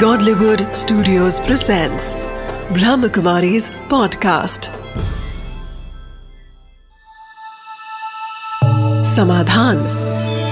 Godlywood 0.00 0.62
Studios 0.76 1.40
presents 1.40 2.06
Brahmakumari's 2.70 3.70
podcast. 3.70 4.66
समाधान 9.04 9.76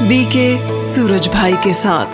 BK 0.09 0.81
Suraj 0.81 1.29
भाई 1.29 1.53
के 1.53 1.75
साथ। 1.75 2.07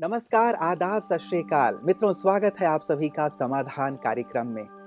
नमस्कार, 0.00 0.54
आदाब, 0.54 1.02
सत 1.02 1.18
श्रीकाल 1.18 1.78
मित्रों, 1.84 2.12
स्वागत 2.12 2.54
है 2.60 2.66
आप 2.66 2.82
सभी 2.82 3.08
का 3.08 3.28
समाधान 3.28 3.96
कार्यक्रम 3.96 4.46
में। 4.46 4.79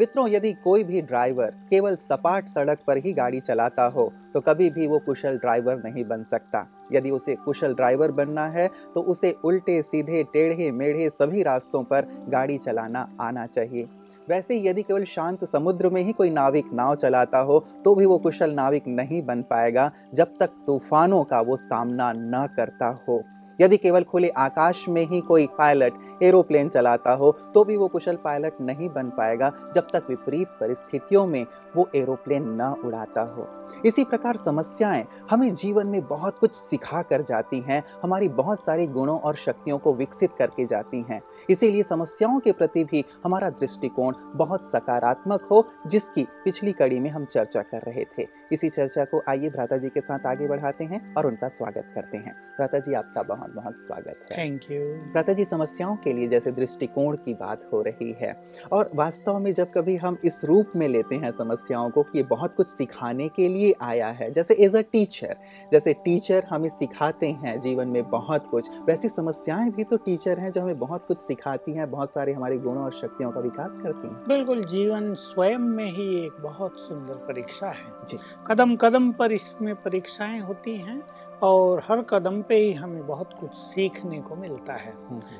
मित्रों, 0.00 0.28
यदि 0.28 0.52
कोई 0.54 0.84
भी 0.84 1.02
ड्राइवर 1.02 1.54
केवल 1.70 1.96
सपाट 1.98 2.48
सड़क 2.48 2.78
पर 2.86 2.98
ही 2.98 3.12
गाड़ी 3.12 3.40
चलाता 3.40 3.84
हो 3.86 4.12
तो 4.34 4.40
कभी 4.40 4.70
भी 4.70 4.86
वो 4.86 4.98
कुशल 4.98 5.38
ड्राइवर 5.38 5.82
नहीं 5.84 6.04
बन 6.04 6.22
सकता। 6.22 6.66
यदि 6.92 7.10
उसे 7.10 7.34
कुशल 7.36 7.74
ड्राइवर 7.74 8.10
बनना 8.12 8.46
है 8.46 8.68
तो 8.94 9.00
उसे 9.02 9.34
उल्टे, 9.44 9.80
सीधे, 9.82 10.22
टेढ़े, 10.24 10.70
मेढ़े 10.72 11.08
सभी 11.10 11.42
रास्तों 11.42 11.82
पर 11.84 12.06
गाड़ी 12.28 12.58
चलाना 12.58 13.08
आना 13.20 13.46
चाहिए। 13.46 13.88
वैसे 14.28 14.54
ही 14.54 14.66
यदि 14.68 14.82
केवल 14.82 15.04
शांत 15.06 15.44
समुद्र 15.44 15.90
में 15.90 16.02
ही 16.02 16.12
कोई 16.12 16.30
नाविक 16.30 16.72
नाव 16.72 16.94
चलाता 16.96 17.38
हो 17.40 17.58
तो 17.84 17.94
भी 17.94 18.06
वो 18.06 18.18
कुशल 18.18 18.50
नाविक 18.52 18.88
नहीं 18.88 19.22
बन 19.22 19.42
पाएगा, 19.42 19.90
जब 20.14 20.36
तक 20.40 20.50
तूफानों 20.66 21.22
का 21.24 21.40
वो 21.40 21.56
सामना 21.58 22.12
न 22.16 22.46
करता 22.56 22.88
हो। 23.08 23.22
यदि 23.60 23.76
केवल 23.76 24.02
खुले 24.02 24.28
आकाश 24.28 24.84
में 24.88 25.04
ही 25.06 25.20
कोई 25.20 25.46
पायलट 25.58 26.22
एरोप्लेन 26.22 26.68
चलाता 26.68 27.12
हो 27.12 27.30
तो 27.54 27.64
भी 27.64 27.76
वो 27.76 27.88
कुशल 27.88 28.16
पायलट 28.16 28.60
नहीं 28.60 28.88
बन 28.90 29.10
पाएगा 29.10 29.52
जब 29.74 29.86
तक 29.92 30.06
विपरीत 30.08 30.48
परिस्थितियों 30.60 31.26
में 31.26 31.46
वो 31.76 31.88
एरोप्लेन 31.94 32.48
न 32.60 32.74
उड़ाता 32.84 33.20
हो। 33.20 33.46
इसी 33.86 34.04
प्रकार 34.04 34.36
समस्याएँ 34.36 35.04
हमें 35.30 35.54
जीवन 35.54 35.86
में 35.86 36.00
बहुत 36.02 36.38
कुछ 36.38 36.54
सिखा 36.54 37.02
कर 37.02 37.22
जाती 37.22 37.60
हैं, 37.60 37.82
हमारी 38.02 38.28
बहुत 38.28 38.60
सारी 38.60 38.86
गुणों 38.86 39.18
और 39.18 39.36
शक्तियों 39.36 39.78
को 39.78 39.92
विकसित 39.94 40.30
करके 40.38 40.66
जाती 40.66 41.04
हैं। 41.10 41.20
इसीलिए 41.50 41.82
समस्याओं 41.82 42.38
के 42.40 42.52
प्रति 42.52 42.84
भी 42.84 43.04
हमारा 43.24 43.50
दृष्टिकोण 43.50 44.14
बहुत 44.34 44.64
सकारात्मक 44.64 45.48
हो, 45.50 45.64
जिसकी 45.86 46.26
पिछली 46.44 46.72
कड़ी 46.72 47.00
में 47.00 47.10
हम 47.10 47.24
चर्चा 47.24 47.62
कर 47.62 47.82
रहे 47.82 48.04
थे। 48.18 48.26
इसी 48.52 48.68
चर्चा 48.68 49.04
को 49.04 49.22
आइए 49.28 49.50
भ्राता 49.50 49.76
जी 49.76 49.88
के 49.88 50.00
साथ 50.00 50.26
आगे 50.26 50.48
बढ़ाते 50.48 50.84
हैं 50.84 51.14
और 51.14 51.26
उनका 51.26 51.48
स्वागत 51.48 51.92
करते 51.94 52.18
हैं। 52.18 52.32
भ्राता 52.32 52.78
जी, 52.78 52.94
आपका 52.94 53.22
बहुत 53.22 53.47
बहुत 53.54 53.74
स्वागत 53.76 54.32
है। 54.32 54.36
थैंक 54.38 54.70
यू 54.70 54.80
भ्राता 55.12 55.32
जी 55.32 55.44
समस्याओं 55.44 55.96
के 55.96 56.12
लिए 56.12 56.28
जैसे 56.28 56.52
दृष्टिकोण 56.52 57.16
की 57.16 57.34
बात 57.34 57.68
हो 57.72 57.80
रही 57.82 58.10
है 58.20 58.32
और 58.72 58.90
वास्तव 58.94 59.38
में 59.38 59.52
जब 59.54 59.70
कभी 59.72 59.96
हम 59.96 60.18
इस 60.24 60.44
रूप 60.44 60.72
में 60.76 60.86
लेते 60.88 61.16
हैं 61.16 61.30
समस्याओं 61.32 61.90
को 61.90 62.02
कि 62.02 62.18
ये 62.18 62.24
बहुत 62.24 62.54
कुछ 62.56 62.68
सिखाने 62.68 63.28
के 63.28 63.48
लिए 63.48 63.74
आया 63.82 64.08
है 64.10 64.30
जैसे 64.30 64.54
एज 64.54 64.76
अ 64.76 64.80
टीचर 64.92 65.36
जैसे 65.72 65.92
टीचर 66.04 66.44
हमें 66.50 66.68
सिखाते 66.68 67.30
हैं 67.42 67.58
जीवन 67.60 67.88
में 67.88 68.02
बहुत 68.10 68.46
कुछ 68.50 68.70
वैसी 68.88 69.08
समस्याएँ 69.08 69.70
भी 69.70 69.84
तो 69.84 69.96
टीचर 69.96 70.38
हैं 70.38 70.52
जो 70.52 70.60
हमें 70.60 70.78
बहुत 70.78 71.06
कुछ 71.06 71.20
सिखाती 71.20 71.72
हैं 71.72 71.90
बहुत 71.90 72.12
सारे 72.14 72.32
हमारे 72.32 72.58
गुणों 72.58 72.84
और 72.84 72.92
शक्तियों 72.92 73.30
का 73.30 73.40
विकास 73.40 73.76
करती 73.82 74.08
हैं। 74.08 74.24
बिल्कुल 74.28 74.62
जीवन 74.64 75.12
स्वयं 75.14 75.58
में 75.58 75.90
ही 75.90 76.08
एक 76.24 76.40
बहुत 76.42 76.80
सुंदर 76.80 77.14
परीक्षा 77.26 77.70
है। 77.70 78.06
जी। 78.08 78.16
कदम 78.46 78.74
कदम 78.76 79.10
पर 79.12 79.32
इसमें 79.32 79.74
परीक्षाएँ 79.74 80.38
होती 80.40 80.76
हैं 80.76 81.00
और 81.42 81.82
हर 81.88 82.02
कदम 82.02 82.42
पे 82.42 82.56
ही 82.56 82.72
हमें 82.72 83.06
बहुत 83.06 83.32
कुछ 83.40 83.54
सीखने 83.54 84.20
को 84.20 84.36
मिलता 84.36 84.72
है। 84.72 84.92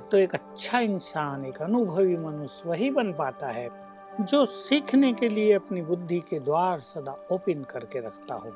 तो 0.08 0.16
एक 0.16 0.34
अच्छा 0.34 0.78
इंसान 0.78 1.44
एक 1.44 1.62
अनुभवी 1.62 2.16
मनुष्य 2.16 2.68
वही 2.68 2.90
बन 2.90 3.12
पाता 3.12 3.46
है 3.46 3.68
जो 4.20 4.44
सीखने 4.46 5.12
के 5.12 5.28
लिए 5.28 5.52
अपनी 5.52 5.82
बुद्धि 5.82 6.18
के 6.20 6.38
द्वार 6.40 6.80
सदा 6.80 7.16
ओपन 7.32 7.64
करके 7.70 8.00
रखता 8.00 8.34
हो। 8.34 8.50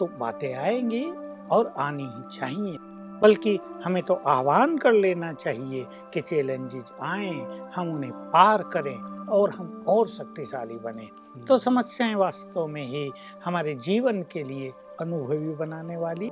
तो 0.00 0.06
बातें 0.18 0.54
आएँगी 0.54 1.04
और 1.52 1.74
आनी 1.78 2.02
ही 2.02 2.38
चाहिए 2.38 2.76
बल्कि 3.22 3.58
हमें 3.84 4.02
तो 4.02 4.14
आह्वान 4.14 4.76
कर 4.78 4.92
लेना 4.92 5.32
चाहिए 5.32 5.86
कि 6.14 6.20
चैलेंजेस 6.20 6.92
आए 7.00 7.30
हम 7.74 7.92
उन्हें 7.94 8.12
पार 8.12 8.62
करें 8.62 8.96
और 9.28 9.50
हम 9.50 9.84
और 9.88 10.08
शक्तिशाली 10.08 10.78
बने। 10.78 11.08
तो 11.48 11.58
समस्याएँ 11.58 12.14
वास्तव 12.14 12.66
में 12.66 12.82
ही 12.82 13.10
हमारे 13.44 13.74
जीवन 13.74 14.22
के 14.22 14.42
लिए 14.42 14.72
अनुभवी 15.00 15.54
बनाने 15.54 15.96
वाली 15.96 16.30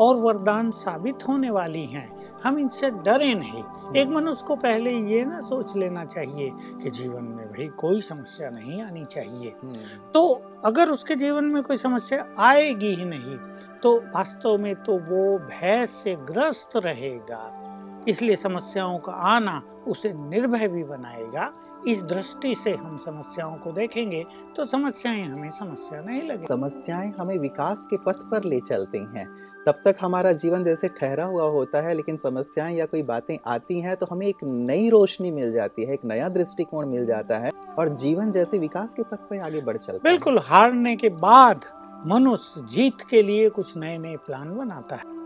और 0.00 0.16
वरदान 0.16 0.70
साबित 0.70 1.26
होने 1.28 1.50
वाली 1.50 1.84
हैं। 1.86 2.08
हम 2.44 2.58
इनसे 2.58 2.90
डरे 2.90 3.34
नहीं। 3.34 3.62
एक 3.96 4.08
मनुष्य 4.08 4.44
को 4.48 4.56
पहले 4.56 4.90
ये 4.90 5.24
ना 5.24 5.40
सोच 5.40 5.76
लेना 5.76 6.04
चाहिए 6.04 6.50
कि 6.82 6.90
जीवन 6.90 7.24
में 7.24 7.46
भाई 7.46 7.66
कोई 7.78 8.00
समस्या 8.00 8.50
नहीं 8.50 8.82
आनी 8.82 9.04
चाहिए। 9.04 9.50
तो 10.14 10.24
अगर 10.64 10.88
उसके 10.88 11.14
जीवन 11.14 11.44
में 11.44 11.62
कोई 11.62 11.76
समस्या 11.76 12.24
आएगी 12.38 12.94
ही 12.94 13.04
नहीं 13.04 13.36
तो 13.82 13.96
वास्तव 14.14 14.58
में 14.58 14.74
तो 14.74 14.98
वो 15.00 15.38
भय 15.38 15.86
से 15.86 16.14
ग्रस्त 16.26 16.76
रहेगा। 16.76 18.04
इसलिए 18.08 18.36
समस्याओं 18.36 18.98
का 18.98 19.12
आना 19.12 19.62
उसे 19.88 20.12
निर्भय 20.12 20.68
भी 20.68 20.84
बनाएगा। 20.84 21.52
इस 21.88 22.02
दृष्टि 22.02 22.54
से 22.54 22.74
हम 22.74 22.96
समस्याओं 22.98 23.56
को 23.56 23.72
देखेंगे 23.72 24.24
तो 24.56 24.64
समस्याएँ 24.66 25.22
हमें 25.22 25.50
समस्या 25.50 26.00
नहीं 26.00 26.22
लगे 26.22 26.46
समस्याएँ 26.46 27.12
हमें 27.18 27.36
विकास 27.38 27.86
के 27.90 27.96
पथ 27.96 28.24
पर 28.30 28.44
ले 28.44 28.60
चलती 28.60 28.98
हैं। 28.98 29.26
तब 29.66 29.80
तक 29.84 29.96
हमारा 30.00 30.32
जीवन 30.32 30.62
जैसे 30.64 30.88
ठहरा 30.88 31.24
हुआ 31.24 31.44
होता 31.44 31.80
है, 31.80 31.94
लेकिन 31.94 32.16
समस्याएँ 32.16 32.76
या 32.76 32.84
कोई 32.86 33.02
बातें 33.02 33.36
आती 33.46 33.80
हैं 33.80 33.96
तो 33.96 34.06
हमें 34.10 34.26
एक 34.26 34.44
नई 34.44 34.88
रोशनी 34.90 35.30
मिल 35.30 35.52
जाती 35.52 35.84
है, 35.84 35.94
एक 35.94 36.04
नया 36.04 36.28
दृष्टिकोण 36.28 36.86
मिल 36.86 37.06
जाता 37.06 37.38
है, 37.38 37.50
और 37.78 37.88
जीवन 37.88 38.30
जैसे 38.30 38.58
विकास 38.58 38.94
के 38.94 39.02
पथ 39.02 39.28
पर 39.30 39.40
आगे 39.40 39.60
बढ़ 39.60 39.76
चलता 39.76 40.10
बिल्कुल, 40.10 40.38
हारने 40.38 40.96
के 40.96 41.08
बाद 41.08 41.64
मनुष्य 42.06 42.66
जीत 42.70 43.00
के 43.10 43.22
लिए 43.22 43.48
कुछ 43.48 43.76
नए 43.76 43.98
नए 43.98 44.16
प्लान 44.16 44.56
बनाता 44.56 44.96
है। 44.96 45.16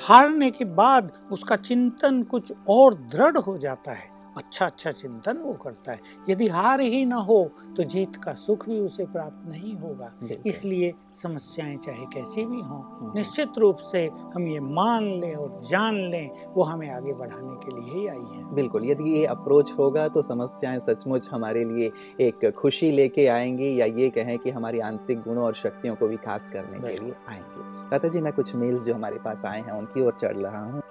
हारने 0.00 0.50
के 0.50 0.64
बाद 0.64 1.12
उसका 1.32 1.56
चिंतन 1.56 2.22
कुछ 2.22 2.52
और 2.68 2.94
दृढ़ 3.12 3.36
हो 3.36 3.56
जाता 3.58 3.92
है। 3.92 4.17
अच्छा 4.38 4.66
अच्छा 4.66 4.92
चिंतन 4.92 5.36
वो 5.38 5.52
करता 5.62 5.92
है। 5.92 5.98
यदि 6.28 6.48
हार 6.48 6.80
ही 6.80 7.04
ना 7.06 7.16
हो 7.22 7.38
तो 7.76 7.82
जीत 7.84 8.16
का 8.16 8.34
सुख 8.36 8.68
भी 8.68 8.78
उसे 8.80 9.04
प्राप्त 9.06 9.48
नहीं 9.48 9.74
होगा। 9.74 10.12
इसलिए 10.46 10.92
समस्याएँ 11.14 11.76
चाहे 11.76 12.04
कैसी 12.14 12.44
भी 12.46 12.60
हों 12.60 12.80
हम्म। 12.80 13.12
निश्चित 13.16 13.58
रूप 13.58 13.76
से 13.82 14.04
हम 14.34 14.46
ये 14.48 14.60
मान 14.60 15.04
लें 15.20 15.34
और 15.34 15.60
जान 15.64 15.96
लें 16.10 16.30
वो 16.54 16.62
हमें 16.62 16.88
आगे 16.90 17.12
बढ़ाने 17.12 17.56
के 17.64 17.74
लिए 17.74 17.94
ही 17.94 18.06
आई 18.06 18.36
है। 18.36 18.54
बिल्कुल 18.54 18.86
यदि 18.86 19.10
ये 19.10 19.24
अप्रोच 19.26 19.72
होगा 19.78 20.06
तो 20.08 20.22
समस्याएँ 20.22 20.78
सचमुच 20.80 21.28
हमारे 21.32 21.64
लिए 21.64 21.90
एक 22.20 22.50
खुशी 22.58 22.90
लेके 22.90 23.26
आएँगी 23.28 23.74
या 23.80 23.86
ये 23.98 24.10
कहें 24.10 24.36
कि 24.38 24.50
हमारी 24.50 24.80
आंतरिक 24.80 25.22
गुणों 25.22 25.44
और 25.44 25.54
शक्तियों 25.54 25.94
को 25.96 26.08
विकास 26.08 26.48
करने 26.52 26.78
के 26.80 26.98
लिए 27.04 27.14
आएँगे। 27.28 27.90
दादा 27.90 28.08
जी 28.08 28.20
मैं 28.20 28.32
कुछ 28.32 28.54
मेल्स 28.54 28.84
जो 28.84 28.94
हमारे 28.94 29.18
पास 29.18 29.44
आए 29.44 29.60
हैं 29.60 29.72
उनकी 29.72 30.00
ओर 30.00 30.16
चढ़ 30.20 30.36
रहा 30.36 30.64
हूँ। 30.64 30.82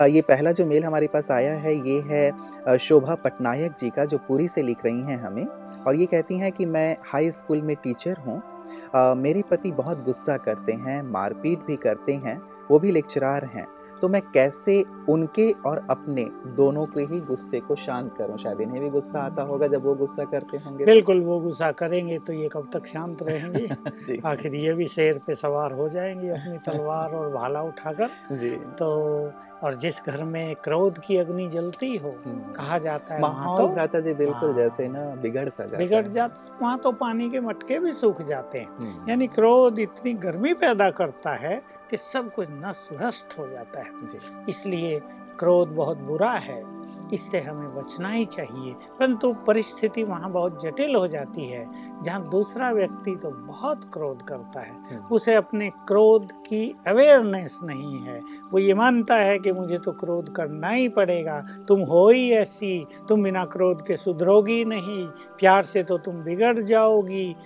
ये 0.00 0.20
पहला 0.20 0.52
जो 0.52 0.64
मेल 0.66 0.84
हमारे 0.84 1.06
पास 1.06 1.30
आया 1.30 1.52
है, 1.54 1.74
ये 1.88 2.00
है 2.00 2.78
शोभा 2.78 3.14
पटनायक 3.14 3.72
जी 3.78 3.90
का, 3.90 4.04
जो 4.04 4.18
पूरी 4.18 4.46
से 4.48 4.62
लिख 4.62 4.84
रही 4.84 5.00
हैं 5.00 5.16
हमें। 5.16 5.44
और 5.86 5.96
ये 5.96 6.06
कहती 6.06 6.38
हैं 6.38 6.52
कि 6.52 6.66
मैं 6.66 6.96
हाई 7.06 7.30
स्कूल 7.30 7.60
में 7.62 7.74
टीचर 7.76 8.16
हूँ। 8.26 8.42
मेरे 9.16 9.42
पति 9.50 9.72
बहुत 9.72 10.04
गुस्सा 10.04 10.36
करते 10.36 10.72
हैं, 10.72 11.02
मारपीट 11.02 11.66
भी 11.66 11.76
करते 11.76 12.14
हैं, 12.14 12.40
वो 12.70 12.78
भी 12.78 12.90
लेक्चरार 12.90 13.44
हैं। 13.44 13.66
तो 14.02 14.08
मैं 14.08 14.20
कैसे 14.22 14.84
उनके 15.08 15.50
और 15.66 15.86
अपने 15.90 16.24
दोनों 16.56 16.86
के 16.86 17.00
ही 17.00 17.20
गुस्से 17.20 17.60
को 17.60 17.74
शांत 17.74 18.14
करूँ? 18.18 18.38
शायद 18.38 18.60
इन्हें 18.60 18.80
भी 18.80 18.90
गुस्सा 18.90 19.20
आता 19.20 19.42
होगा 19.42 19.66
जब 19.66 19.84
वो 19.84 19.94
गुस्सा 19.94 20.24
करते 20.24 20.56
होंगे। 20.56 20.84
बिल्कुल 20.84 21.20
वो 21.20 21.38
गुस्सा 21.40 21.70
करेंगे 21.72 22.18
तो 22.18 22.32
ये 22.32 22.48
कब 22.52 22.70
तक 22.72 22.86
शांत 22.86 23.22
रहेंगे? 23.22 23.68
आखिर 24.26 24.54
ये 24.54 24.74
भी 24.74 24.86
शेर 24.86 25.20
पे 25.26 25.34
सवार 25.34 25.72
हो 25.72 25.88
जाएँगे 25.88 26.28
अपनी 26.28 26.58
तलवार 26.58 27.14
और 27.14 27.32
भाला 27.32 27.62
उठाकर। 27.62 28.10
जी। 28.32 28.50
तो 28.50 28.90
और 29.64 29.74
जिस 29.74 30.00
घर 30.06 30.24
में 30.24 30.54
क्रोध 30.54 30.98
की 30.98 31.16
अग्नि 31.16 31.48
जलती 31.48 31.96
हो 31.96 32.14
हम्म। 32.26 32.52
कहा 32.52 32.78
जाता 32.78 33.14
है 33.14 33.20
वहाँ 33.20 33.56
तो 33.56 33.68
भ्राता 33.68 34.00
जी 34.00 34.14
बिल्कुल 34.14 34.48
हाँ। 34.48 34.56
जैसे 34.58 34.88
ना 34.88 35.04
बिगड़ 35.14 35.48
सा 35.48 35.64
जाता 35.64 35.78
बिगड़। 35.78 36.06
जाता 36.06 36.56
वहाँ 36.62 36.78
तो 36.78 36.92
पानी 36.92 37.28
के 37.30 37.40
मटके 37.40 37.78
भी 37.78 37.92
सूख 37.92 38.22
जाते 38.22 38.58
हैं। 38.58 38.68
हम्म, 38.78 39.10
यानी 39.10 39.26
क्रोध 39.26 39.78
इतनी 39.78 40.12
गर्मी 40.12 40.54
पैदा 40.54 40.90
करता 40.90 41.30
है 41.30 41.79
कि 41.90 41.96
सब 41.96 42.34
कुछ 42.34 42.48
नष्ट 42.50 42.94
भ्रष्ट 42.94 43.38
हो 43.38 43.48
जाता 43.48 43.80
है। 43.80 43.90
इसलिए 44.48 45.00
क्रोध 45.38 45.68
बहुत 45.68 45.98
बुरा 45.98 46.30
है। 46.30 46.80
इससे 47.14 47.40
हमें 47.40 47.74
बचना 47.74 48.08
ही 48.08 48.24
चाहिए। 48.24 48.72
परंतु 48.72 49.32
परिस्थिति 49.32 50.02
वहाँ 50.02 50.30
बहुत 50.30 50.62
जटिल 50.62 50.96
हो 50.96 51.08
जाती 51.08 51.48
है 51.48 51.66
जहाँ 52.02 52.30
दूसरा 52.30 52.70
व्यक्ति 52.70 53.16
तो 53.16 53.30
बहुत 53.30 53.90
क्रोध 53.92 54.22
करता 54.22 54.60
है। 54.60 54.74
हम्म, 54.74 55.06
उसे 55.06 55.34
अपने 55.34 55.70
क्रोध 55.70 56.32
की 56.32 56.76
अवेयरनेस 56.86 57.60
नहीं 57.62 57.98
है। 57.98 58.20
वो 58.52 58.58
ये 58.58 58.74
मानता 58.74 59.14
है 59.14 59.38
कि 59.38 59.52
मुझे 59.52 59.78
तो 59.78 59.92
क्रोध 59.92 60.34
करना 60.34 60.68
ही 60.68 60.88
पड़ेगा। 60.88 61.44
तुम 61.68 61.80
हो 61.80 62.08
ही 62.08 62.32
ऐसी। 62.32 62.86
तुम 63.08 63.22
बिना 63.22 63.44
क्रोध 63.44 63.86
के 63.86 63.96
सुधरोगी 63.96 64.64
नहीं। 64.64 65.06
प्यार 65.08 65.64
से 65.64 65.82
तो 65.82 65.98
तुम 65.98 66.14
बिगड़ 66.16 66.58
जाओगी। 66.58 67.36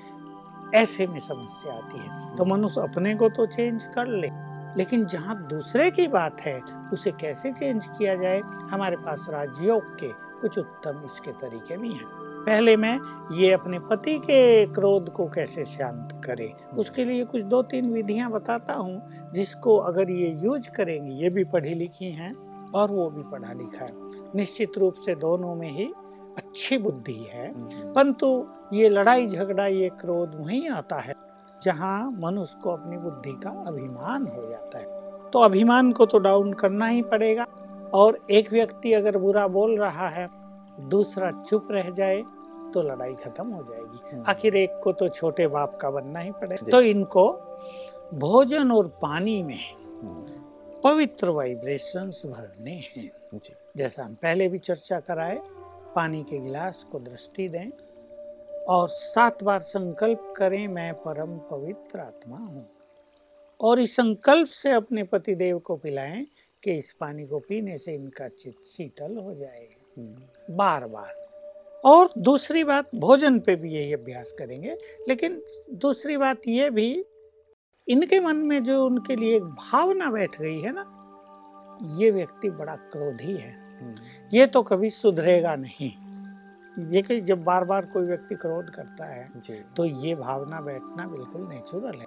ऐसे 0.75 1.07
में 1.07 1.19
समस्या 1.21 1.73
आती 1.73 1.99
है। 1.99 2.35
तो 2.37 2.45
मनुष्य 2.45 2.81
अपने 2.81 3.15
को 3.15 3.29
तो 3.29 3.47
चेंज 3.47 3.85
कर 3.85 4.07
ले 4.07 4.31
लेकिन 4.79 5.05
जहाँ 5.07 5.37
दूसरे 5.49 5.91
की 5.91 6.07
बात 6.09 6.41
है 6.41 6.61
उसे 6.93 7.11
कैसे 7.11 7.53
चेंज 7.53 7.87
किया 7.89 8.15
जाए? 8.15 8.41
हमारे 8.71 8.97
पास 8.97 9.27
राजयोग 9.31 9.95
के 10.01 10.13
कुछ 10.41 10.59
उत्तम 10.59 11.03
इसके 11.05 11.33
तरीके 11.33 11.77
भी 11.77 11.93
हैं। 11.93 12.07
पहले 12.47 12.77
मैं 12.77 12.99
ये 13.37 13.53
अपने 13.53 13.79
पति 13.81 14.19
के 14.19 14.67
क्रोध 14.67 15.09
को 15.13 15.27
कैसे 15.27 15.65
शांत 15.65 16.13
करे 16.25 16.53
उसके 16.79 17.05
लिए 17.05 17.25
कुछ 17.25 17.43
दो 17.43 17.63
तीन 17.63 17.93
विधियाँ 17.93 18.31
बताता 18.31 18.75
हूँ 18.75 19.31
जिसको 19.35 19.77
अगर 19.77 20.11
ये 20.11 20.29
यूज़ 20.43 20.69
करेंगे 20.71 21.13
ये 21.15 21.31
भी 21.31 21.45
पढ़ी 21.45 21.75
लिखी 21.75 22.11
हैं 22.11 22.35
और 22.71 22.91
वो 22.91 23.09
भी 23.11 23.23
पढ़ा 23.23 23.53
लिखा 23.53 23.85
है। 23.85 23.93
निश्चित 24.37 24.79
रूप 24.79 24.95
से 24.95 25.15
दोनों 25.15 25.55
में 25.55 25.71
ही 25.71 25.93
अच्छी 26.39 26.79
बुद्धि 26.79 27.19
है 27.31 27.53
परंतु 27.93 28.29
ये 28.73 28.89
लड़ाई 28.89 29.27
झगड़ा 29.27 29.67
ये 29.67 29.89
क्रोध 30.01 30.35
वहीं 30.37 30.69
आता 30.71 31.01
है 31.01 31.15
जहाँ 31.63 32.11
मनुष्य 32.21 32.59
को 32.63 32.71
अपनी 32.71 32.97
बुद्धि 32.97 33.33
का 33.43 33.51
अभिमान 33.67 34.27
हो 34.27 34.49
जाता 34.51 34.79
है। 34.79 35.31
तो 35.31 35.39
अभिमान 35.39 35.93
को 35.93 36.07
तो 36.07 36.19
डाउन 36.19 36.53
करना 36.53 36.87
ही 36.87 37.03
पड़ेगा 37.03 37.47
और 37.95 38.19
एक 38.31 38.53
व्यक्ति 38.53 38.93
अगर 38.93 39.19
बुरा 39.19 39.47
बोल 39.49 39.77
रहा 39.79 40.09
है 40.09 40.29
दूसरा 40.89 41.31
चुप 41.43 41.69
रह 41.71 41.91
जाए 41.91 42.23
तो 42.75 42.83
लड़ाई 42.83 43.15
खत्म 43.15 43.47
हो 43.49 43.63
जाएगी। 43.63 43.99
हम्म। 44.13 44.25
आखिर 44.29 44.57
एक 44.57 44.81
को 44.85 44.93
तो 44.93 45.09
छोटे 45.09 45.47
बाप 45.49 45.79
का 45.81 45.91
बनना 45.91 46.21
ही 46.21 46.31
पड़ेगा 46.31 46.71
तो 46.71 46.81
इनको 46.83 47.31
भोजन 48.15 48.71
और 48.73 48.89
पानी 49.03 49.43
में 49.43 49.59
पवित्र 50.85 51.29
वाइब्रेशंस 51.31 52.23
भरने 52.27 52.77
हैं। 52.97 53.11
जैसा 53.77 54.03
हम 54.05 54.15
पहले 54.15 54.49
भी 54.49 54.59
चर्चा 54.59 54.99
कराए 55.01 55.41
पानी 55.97 56.23
के 56.23 56.39
गिलास 56.39 56.83
को 56.93 56.99
दृष्टि 56.99 57.49
दें 57.49 57.71
और 58.69 58.89
सात 58.89 59.43
बार 59.43 59.61
संकल्प 59.61 60.35
करें, 60.37 60.69
मैं 60.69 60.95
परम 60.95 61.39
पवित्र 61.39 62.01
आत्मा 62.01 62.37
हूँ। 62.37 62.71
और 63.61 63.81
इस 63.81 63.97
संकल्प 63.97 64.49
से 64.49 64.71
अपने 64.71 65.05
पति 65.05 65.35
देव 65.35 65.59
को 65.59 65.77
पिलाएँ 65.77 66.27
कि 66.63 66.73
इस 66.73 66.93
पानी 66.93 67.27
को 67.27 67.39
पीने 67.39 67.79
से 67.79 67.95
इनका 67.95 68.29
चित्त 68.29 68.65
शीतल 68.65 69.17
हो 69.17 69.35
जाए। 69.35 69.69
बार 70.51 70.87
बार 70.87 71.25
और 71.85 72.11
दूसरी 72.19 72.65
बात, 72.65 72.91
भोजन 72.95 73.39
पे 73.41 73.57
भी 73.57 73.73
यही 73.73 73.93
अभ्यास 73.93 74.33
करेंगे, 74.39 74.77
लेकिन 75.09 75.43
दूसरी 75.71 76.17
बात 76.17 76.49
ये 76.49 76.71
भी, 76.71 77.05
इनके 77.89 78.21
मन 78.21 78.37
में 78.37 78.65
जो 78.65 78.87
उनके 78.87 79.17
लिए 79.17 79.37
एक 79.37 79.43
भावना 79.43 80.11
बैठ 80.11 80.41
गई 80.41 80.61
है 80.61 80.73
ना, 80.75 80.91
ये 82.01 82.11
व्यक्ति 82.11 82.51
बड़ा 82.51 82.77
क्रोधी 82.77 83.37
है। 83.37 83.64
ये 84.33 84.47
तो 84.47 84.63
कभी 84.63 84.91
सुधरेगा 84.91 85.55
नहीं। 85.57 85.91
ये 86.89 87.03
कि 87.03 87.21
जब 87.21 87.45
बार 87.45 87.65
बार 87.65 87.85
कोई 87.85 88.03
व्यक्ति 88.03 88.35
क्रोध 88.35 88.71
करता 88.71 89.05
है 89.05 89.29
तो 89.77 89.85
ये 89.85 90.15
भावना 90.15 90.61
बैठना 90.61 91.07
बिल्कुल 91.07 91.49
नेचुरल 91.49 91.99
है। 91.99 92.07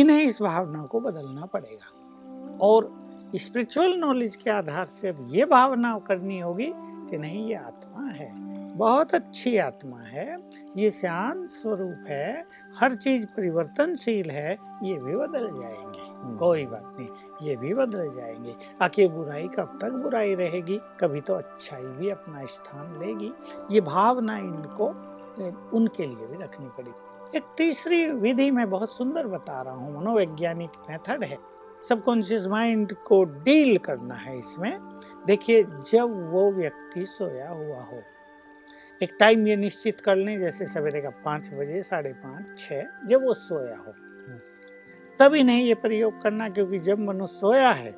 इन्हें 0.00 0.22
इस 0.22 0.42
भावना 0.42 0.82
को 0.82 1.00
बदलना 1.00 1.46
पड़ेगा। 1.46 2.58
और 2.62 3.06
स्पिरिचुअल 3.36 3.92
नॉलेज 3.92 4.36
के 4.36 4.50
आधार 4.50 4.86
से 4.86 5.08
अब 5.08 5.26
ये 5.28 5.44
भावना 5.44 5.98
करनी 5.98 6.38
होगी 6.40 6.72
कि 6.76 7.18
नहीं 7.18 7.46
ये 7.48 7.54
आत्मा 7.54 8.06
है। 8.06 8.30
बहुत 8.76 9.14
अच्छी 9.14 9.56
आत्मा 9.56 9.98
है। 9.98 10.38
ये 10.76 10.90
शांत 10.90 11.48
स्वरूप 11.48 12.04
है। 12.08 12.44
हर 12.80 12.94
चीज़ 12.94 13.26
परिवर्तनशील 13.26 14.30
है। 14.30 14.52
ये 14.82 14.98
भी 14.98 15.16
बदल 15.16 15.46
जाएँगे। 15.60 15.85
कोई 16.36 16.66
बात 16.66 16.92
नहीं, 16.98 17.08
ये 17.42 17.56
भी 17.56 17.72
बदल 17.74 18.10
जाएँगे। 18.10 18.54
आखिर 18.82 19.08
बुराई 19.08 19.48
कब 19.48 19.78
तक 19.82 19.92
बुराई 19.92 20.34
रहेगी? 20.34 20.80
कभी 21.00 21.20
तो 21.20 21.34
अच्छाई 21.34 21.82
भी 21.82 22.10
अपना 22.10 22.44
स्थान 22.46 22.98
लेगी। 23.00 23.32
ये 23.70 23.80
भावना 23.80 24.38
इनको 24.38 24.88
उनके 25.76 26.06
लिए 26.06 26.26
भी 26.26 26.42
रखनी 26.44 26.68
पड़ेगी 26.68 27.36
एक 27.36 27.44
तीसरी 27.56 28.06
विधि 28.06 28.50
मैं 28.50 28.68
बहुत 28.70 28.92
सुंदर 28.92 29.26
बता 29.26 29.60
रहा 29.62 29.74
हूँ, 29.74 30.00
मनोवैज्ञानिक 30.00 30.70
मेथड 30.90 31.24
है। 31.24 31.38
सबकॉन्शियस 31.82 32.46
माइंड 32.46 32.92
को 33.06 33.22
डील 33.24 33.76
करना 33.78 34.14
है 34.14 34.38
इसमें। 34.38 34.78
देखिए, 35.26 35.64
जब 35.64 36.30
वो 36.32 36.50
व्यक्ति 36.52 37.04
सोया 37.06 37.48
हुआ 37.48 37.80
हो, 37.80 38.00
एक 39.02 39.16
टाइम 39.20 39.46
ये 39.46 39.56
निश्चित 39.56 40.00
कर 40.00 40.16
लें, 40.16 40.38
जैसे 40.40 40.66
सवेरे 40.66 41.00
का 41.00 41.10
पाँच 41.24 41.50
बजे, 41.50 41.82
साढ़े 41.82 42.12
पाँच 42.12 42.58
छः 42.58 42.84
जब 43.06 43.24
वो 43.24 43.34
सोया 43.34 43.76
हो 43.76 43.92
तभी 45.18 45.42
नहीं 45.42 45.64
ये 45.64 45.74
प्रयोग 45.74 46.20
करना 46.22 46.48
क्योंकि 46.48 46.78
जब 46.78 46.98
मनुष्य 46.98 47.34
सोया 47.34 47.70
है 47.70 47.90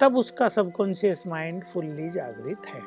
तब 0.00 0.16
उसका 0.16 0.48
सबकॉन्शियस 0.48 1.22
माइंड 1.26 1.64
फुल्ली 1.64 2.08
जागृत 2.10 2.66
है। 2.66 2.80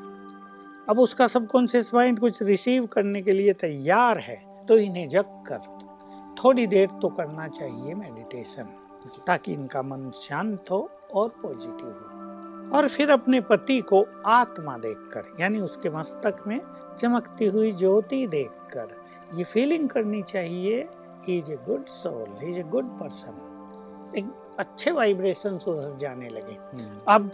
अब 0.89 0.99
उसका 0.99 1.27
सबकॉन्शियस 1.27 1.93
माइंड 1.93 2.19
कुछ 2.19 2.41
रिसीव 2.43 2.85
करने 2.85 3.21
के 3.21 3.31
लिए 3.31 3.53
तैयार 3.53 4.17
है 4.17 4.37
तो 4.65 4.77
इन्हें 4.77 5.07
जग 5.09 5.25
कर 5.47 5.59
थोड़ी 6.43 6.67
देर 6.67 6.87
तो 7.01 7.09
करना 7.09 7.47
चाहिए 7.47 7.93
मेडिटेशन 7.93 8.69
ताकि 9.27 9.53
इनका 9.53 9.81
मन 9.81 10.11
शांत 10.15 10.71
हो 10.71 10.89
और 11.13 11.29
पॉजिटिव 11.41 11.87
हो। 11.87 12.77
और 12.77 12.87
फिर 12.87 13.09
अपने 13.09 13.41
पति 13.41 13.79
को 13.81 14.05
आत्मा 14.25 14.77
देखकर 14.77 15.35
यानी 15.39 15.59
उसके 15.59 15.89
मस्तक 15.89 16.43
में 16.47 16.59
चमकती 16.99 17.45
हुई 17.45 17.71
ज्योति 17.71 18.25
देखकर 18.27 18.95
ये 19.35 19.43
फीलिंग 19.43 19.89
करनी 19.89 20.21
चाहिए 20.21 20.89
he 21.27 21.37
is 21.37 21.51
a 21.51 21.55
good 21.55 21.85
soul 21.85 22.45
he 22.45 22.51
is 22.51 22.59
a 22.59 22.63
good 22.63 22.99
person 22.99 23.42
एक 24.17 24.55
अच्छे 24.59 24.91
वाइब्रेशन 24.91 25.59
उधर 25.67 25.95
जाने 25.99 26.29
लगे। 26.29 26.57
अब 27.07 27.31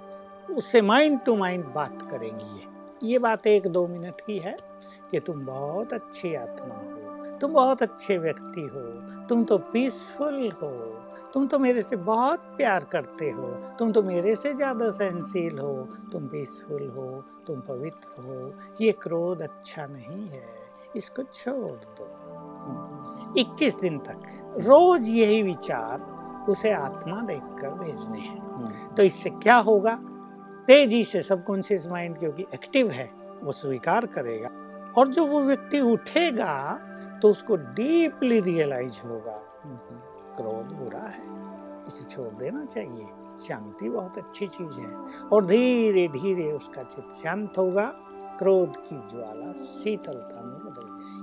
उससे 0.58 0.82
माइंड 0.82 1.20
टू 1.26 1.36
माइंड 1.36 1.66
बात 1.66 2.08
करेंगी 2.12 2.60
ये। 2.60 2.68
ये 3.04 3.20
बात 3.20 3.48
एक 3.48 3.68
दो 3.68 3.88
मिनट 3.88 4.22
की 4.22 4.38
है 4.40 4.58
कि 5.12 5.20
तुम 5.20 5.46
बहुत 5.46 5.94
अच्छी 5.94 6.34
आत्मा 6.36 6.76
हो 6.76 7.38
तुम 7.40 7.54
बहुत 7.54 7.82
अच्छे 7.82 8.18
व्यक्ति 8.18 8.62
हो 8.62 8.82
तुम 9.28 9.44
तो 9.44 9.58
पीसफुल 9.74 10.52
हो 10.62 10.72
तुम 11.34 11.48
तो 11.48 11.60
मेरे 11.60 11.82
से 11.82 11.96
बहुत 11.96 12.40
प्यार 12.58 12.84
करते 12.84 13.30
हो 13.30 13.48
तुम 13.80 13.92
तो 13.92 14.04
मेरे 14.04 14.36
से 14.36 14.54
ज़्यादा 14.54 14.90
सहनशील 14.92 15.60
हो 15.60 15.74
तुम 16.12 16.28
पीसफुल 16.28 16.88
हो 16.90 17.08
तुम 17.48 17.60
पवित्र 17.60 18.24
हो 18.24 18.54
ये 18.82 18.92
क्रोध 18.92 19.42
अच्छा 19.42 19.86
नहीं 19.86 20.28
है 20.28 20.44
इसको 20.96 21.24
छोड़ 21.24 21.72
दो। 22.00 22.08
21 23.42 23.80
दिन 23.82 23.98
तक 24.00 24.22
रोज 24.60 25.08
यही 25.10 25.42
विचार 25.44 26.00
उसे 26.50 26.72
आत्मा 26.72 27.22
देखकर 27.22 27.70
भेजने 27.70 28.20
हैं। 28.20 28.96
तो 28.96 29.04
इससे 29.04 29.30
क्या 29.30 29.56
होगा? 29.56 30.00
तेज़ी 30.68 31.04
से 31.04 31.22
सबकॉन्शियस 31.24 31.88
माइंड 31.88 32.18
क्योंकि 32.18 32.46
एक्टिव 32.54 32.90
है 32.90 33.12
वो 33.44 33.52
स्वीकार 33.52 34.06
करेगा। 34.06 34.50
और 34.98 35.08
जो 35.08 35.26
वो 35.26 35.42
व्यक्ति 35.42 35.80
उठेगा 35.80 36.80
तो 37.22 37.32
उसको 37.32 37.56
डीपली 37.56 38.40
रियलाइज़ 38.42 39.08
होगा 39.08 39.42
क्रोध 40.38 40.76
बुरा 40.78 41.00
है 41.00 41.24
इसे 41.88 42.06
छोड़ 42.06 42.34
देना 42.34 42.66
चाहिए। 42.66 43.06
शांति 43.48 43.90
बहुत 43.90 44.18
अच्छी 44.18 44.48
चीज़ 44.48 44.80
है। 44.80 44.94
और 45.34 45.46
धीरे 45.46 46.08
धीरे 46.08 46.52
उसका 46.52 46.84
चित्त 46.84 47.12
शांत 47.14 47.58
होगा 47.58 47.86
क्रोध 48.40 48.78
की 48.78 48.96
ज्वाला 48.96 49.54
शीतलता 49.54 50.42
में 50.44 50.69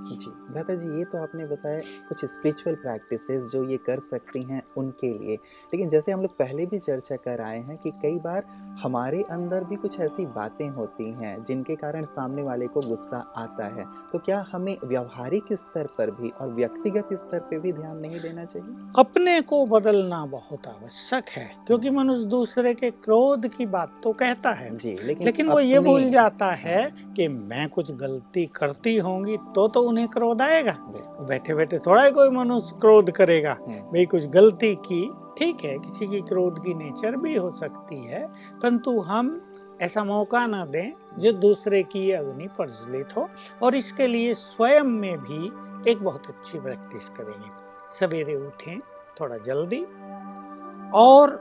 जी 0.09 0.31
भ्राता 0.51 0.75
जी 0.75 0.97
ये 0.97 1.05
तो 1.05 1.17
आपने 1.17 1.45
बताया 1.45 1.79
कुछ 2.09 2.25
स्पिरिचुअल 2.25 2.75
प्रैक्टिसेस 2.75 3.43
जो 3.43 3.63
ये 3.63 3.77
कर 3.77 3.99
सकती 3.99 4.43
हैं 4.43 4.61
उनके 4.77 5.07
लिए। 5.19 5.35
लेकिन 5.35 5.89
जैसे 5.89 6.11
हम 6.11 6.21
लोग 6.21 6.37
पहले 6.37 6.65
भी 6.65 6.79
चर्चा 6.79 7.15
कर 7.15 7.41
आए 7.41 7.59
हैं 7.59 7.77
कि 7.77 7.91
कई 7.91 8.19
बार 8.19 8.43
हमारे 8.83 9.23
अंदर 9.31 9.63
भी 9.63 9.75
कुछ 9.75 9.99
ऐसी 9.99 10.25
बातें 10.25 10.67
होती 10.69 11.11
हैं 11.11 11.43
जिनके 11.43 11.75
कारण 11.75 12.05
सामने 12.05 12.43
वाले 12.43 12.67
को 12.67 12.81
गुस्सा 12.81 13.17
आता 13.37 13.65
है। 13.65 13.85
तो 14.13 14.19
क्या 14.19 14.45
हमें 14.51 14.77
व्यवहारिक 14.83 15.53
स्तर 15.53 15.87
पर 15.97 16.11
भी 16.11 16.29
और 16.29 16.53
व्यक्तिगत 16.53 17.13
स्तर 17.13 17.39
पर 17.39 17.59
भी 17.59 17.73
ध्यान 17.73 17.97
नहीं 17.97 18.19
देना 18.19 18.45
चाहिए? 18.45 18.75
अपने 18.99 19.41
को 19.41 19.65
बदलना 19.65 20.25
बहुत 20.25 20.67
आवश्यक 20.67 21.29
है 21.29 21.49
क्योंकि 21.67 21.89
मनुष्य 21.89 22.25
दूसरे 22.25 22.73
के 22.73 22.91
क्रोध 22.91 23.47
की 23.47 23.65
बात 23.65 23.99
तो 24.03 24.13
कहता 24.13 24.51
है। 24.51 24.75
जी 24.77 24.95
लेकिन 25.03 25.25
लेकिन 25.25 25.49
वो 25.49 25.59
ये 25.59 25.79
भूल 25.79 26.09
जाता 26.11 26.51
है 26.51 26.93
कि 27.15 27.27
मैं 27.27 27.67
कुछ 27.69 27.91
गलती 27.91 28.45
करती 28.45 28.97
होंगी 28.97 29.37
तो 29.55 29.67
तो 29.67 29.81
उन्हें 29.97 30.09
क्रोध 30.09 30.41
आएगा। 30.41 30.71
बैठे 31.27 31.53
बैठे 31.55 31.77
थोड़ा 31.79 32.03
ही 32.03 32.11
कोई 32.11 32.29
मनुष्य 32.29 32.75
क्रोध 32.81 33.09
करेगा। 33.11 33.53
हम्म, 33.61 33.79
भाई 33.91 34.05
कुछ 34.05 34.27
गलती 34.29 34.73
की 34.75 35.01
ठीक 35.37 35.63
है 35.65 35.77
किसी 35.79 36.07
की 36.07 36.19
क्रोध 36.21 36.59
की 36.63 36.73
नेचर 36.73 37.15
भी 37.15 37.35
हो 37.35 37.49
सकती 37.49 38.03
है 38.05 38.25
परंतु 38.61 38.99
हम 38.99 39.41
ऐसा 39.81 40.03
मौका 40.03 40.45
ना 40.47 40.63
दें 40.65 40.93
जो 41.17 41.31
दूसरे 41.31 41.81
की 41.83 42.11
अग्नि 42.11 42.47
प्रज्वलित 42.47 43.15
हो 43.17 43.27
और 43.63 43.75
इसके 43.75 44.07
लिए 44.07 44.33
स्वयं 44.33 44.83
में 44.83 45.17
भी 45.17 45.91
एक 45.91 46.03
बहुत 46.03 46.27
अच्छी 46.27 46.59
प्रैक्टिस 46.59 47.09
करेंगे। 47.09 47.49
सवेरे 47.89 48.35
उठें 48.35 48.79
थोड़ा 49.21 49.37
जल्दी 49.37 49.83
और 50.93 51.39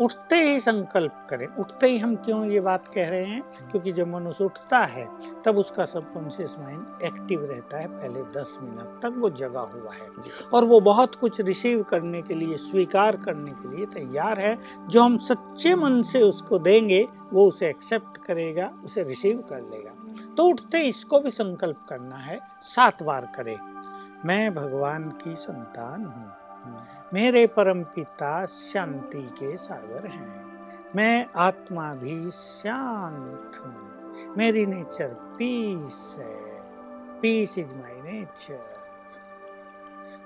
उठते 0.00 0.36
ही 0.36 0.60
संकल्प 0.60 1.26
करें। 1.30 1.46
उठते 1.46 1.86
ही 1.86 1.98
हम 1.98 2.14
क्यों 2.16 2.44
ये 2.44 2.60
बात 2.60 2.88
कह 2.88 3.08
रहे 3.08 3.24
हैं? 3.24 3.42
क्योंकि 3.70 3.92
जब 3.92 4.08
मनुष्य 4.08 4.44
उठता 4.44 4.78
है 4.78 5.06
तब 5.44 5.58
उसका 5.58 5.84
सबकॉन्शियस 5.84 6.56
माइंड 6.58 7.02
एक्टिव 7.04 7.44
रहता 7.44 7.78
है 7.78 7.88
पहले 7.88 8.22
10 8.40 8.58
मिनट 8.62 9.00
तक 9.02 9.14
वो 9.18 9.30
जगा 9.30 9.60
हुआ 9.60 9.92
है। 9.92 10.08
और 10.54 10.64
वो 10.64 10.80
बहुत 10.80 11.14
कुछ 11.14 11.40
रिसीव 11.40 11.82
करने 11.82 12.22
के 12.22 12.34
लिए 12.34 12.56
स्वीकार 12.56 13.16
करने 13.16 13.50
के 13.50 13.76
लिए 13.76 13.86
तैयार 13.86 14.40
है। 14.40 14.58
जो 14.88 15.02
हम 15.02 15.18
सच्चे 15.18 15.74
मन 15.74 16.02
से 16.02 16.22
उसको 16.22 16.58
देंगे 16.58 17.08
वो 17.32 17.48
उसे 17.48 17.68
एक्सेप्ट 17.68 18.16
करेगा 18.16 18.72
उसे 18.84 19.02
रिसीव 19.02 19.38
कर 19.38 19.60
लेगा। 19.60 19.92
तो 20.36 20.44
उठते 20.44 20.78
इसको 20.78 21.20
भी 21.20 21.30
संकल्प 21.30 21.86
करना 21.88 22.16
है 22.16 22.40
सात 22.62 23.02
बार 23.02 23.32
करें। 23.36 23.58
मैं 24.24 24.54
भगवान 24.54 25.10
की 25.10 25.36
संतान 25.36 26.04
हूँ। 26.04 26.39
मेरे 27.14 27.46
परम 27.46 27.82
पिता 27.82 28.46
शांति 28.46 29.22
के 29.22 29.56
सागर 29.56 30.06
हैं। 30.06 30.50
मैं 30.96 31.26
आत्मा 31.36 31.94
भी 31.94 32.30
शांत 32.30 33.62
हूँ। 33.66 33.90
मेरी 34.36 34.66
नेचर 34.66 35.08
पीस 35.08 36.16
है। 36.18 36.60
Peace 37.20 37.58
is 37.58 37.74
my 37.74 38.00
nature. 38.02 38.80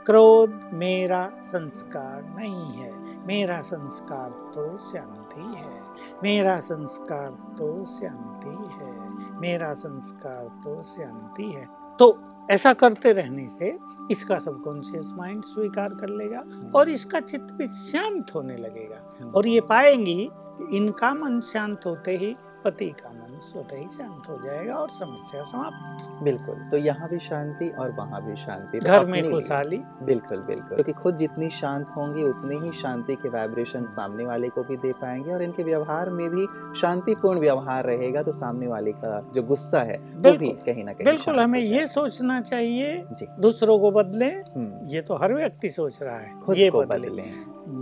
क्रोध 0.06 0.70
मेरा 0.72 1.30
संस्कार 1.44 2.22
नहीं 2.22 2.72
है। 2.72 3.26
मेरा 3.26 3.60
संस्कार 3.60 4.30
तो 4.30 4.78
शांति 4.78 5.60
है। 5.60 5.82
मेरा 6.22 6.60
संस्कार 6.60 7.30
तो 7.30 7.84
शांति 7.84 8.74
है। 8.74 9.08
मेरा 9.40 9.74
संस्कार 9.74 10.60
तो 10.64 10.82
शांति 10.82 11.52
है। 11.52 11.68
तो 11.98 12.33
ऐसा 12.50 12.72
करते 12.72 13.12
रहने 13.12 13.48
से 13.48 13.78
इसका 14.10 14.38
सबकॉन्शियस 14.38 15.10
माइंड 15.12 15.44
स्वीकार 15.44 15.94
कर 15.94 16.08
लेगा 16.08 16.42
और 16.74 16.88
इसका 16.88 17.20
चित्त 17.20 17.52
भी 17.52 17.66
शांत 17.66 18.34
होने 18.34 18.56
लगेगा। 18.56 19.30
और 19.30 19.46
ये 19.46 19.60
पाएँगी 19.60 20.28
इनका 20.72 21.14
मन 21.14 21.40
शांत 21.40 21.86
होते 21.86 22.16
ही 22.16 22.34
पति 22.64 22.88
का 23.00 23.10
मन 23.12 23.38
स्वतः 23.42 23.76
ही 23.76 23.86
शांत 23.88 24.28
हो 24.28 24.38
जाएगा 24.44 24.74
और 24.74 24.88
समस्या 24.90 25.42
समाप्त। 25.42 26.22
बिल्कुल 26.24 26.56
तो 26.70 26.76
यहाँ 26.76 27.08
भी 27.08 27.18
शांति 27.18 27.68
और 27.68 27.90
वहाँ 27.90 28.22
भी 28.24 28.36
शांति। 28.36 28.78
घर 28.78 29.06
में 29.06 29.30
खुशहाली। 29.30 29.76
बिल्कुल 30.02 30.38
बिल्कुल। 30.38 30.74
क्योंकि 30.74 30.92
तो 30.92 31.00
खुद 31.00 31.16
जितनी 31.16 31.48
शांत 31.50 31.86
होंगी 31.96 32.22
उतनी 32.22 32.58
ही 32.58 32.72
शांति 32.72 33.14
के 33.14 33.28
वाइब्रेशन 33.28 33.86
सामने 33.96 34.24
वाले 34.24 34.48
को 34.48 34.62
भी 34.62 34.76
दे 34.76 34.92
पाएँगे 34.92 35.32
और 35.32 35.42
इनके 35.42 35.62
व्यवहार 35.62 36.10
में 36.10 36.28
भी 36.30 36.46
शांतिपूर्ण 36.80 37.40
व्यवहार 37.40 37.84
रहेगा 37.84 38.22
तो 38.22 38.32
सामने 38.32 38.66
वाले 38.66 38.92
का 38.94 39.20
जो 39.34 39.42
गुस्सा 39.42 39.82
है 39.82 39.98
वो 40.16 40.32
भी 40.38 40.48
कहीं 40.66 40.84
ना 40.84 40.92
कहीं 40.92 41.04
बिल्कुल 41.04 41.40
हमें 41.40 41.60
ये 41.60 41.86
सोचना 41.86 42.40
चाहिए 42.40 42.94
दूसरों 43.40 43.78
को 43.78 43.90
बदले 43.90 44.26
हम्म, 44.26 44.86
ये 44.86 45.00
तो 45.00 45.14
हर 45.14 45.34
व्यक्ति 45.34 45.70
सोच 45.70 46.02
रहा 46.02 46.18
है 46.18 46.40
खुद 46.40 46.56
ये 46.56 46.70
को 46.70 46.82
बदले। 46.84 47.22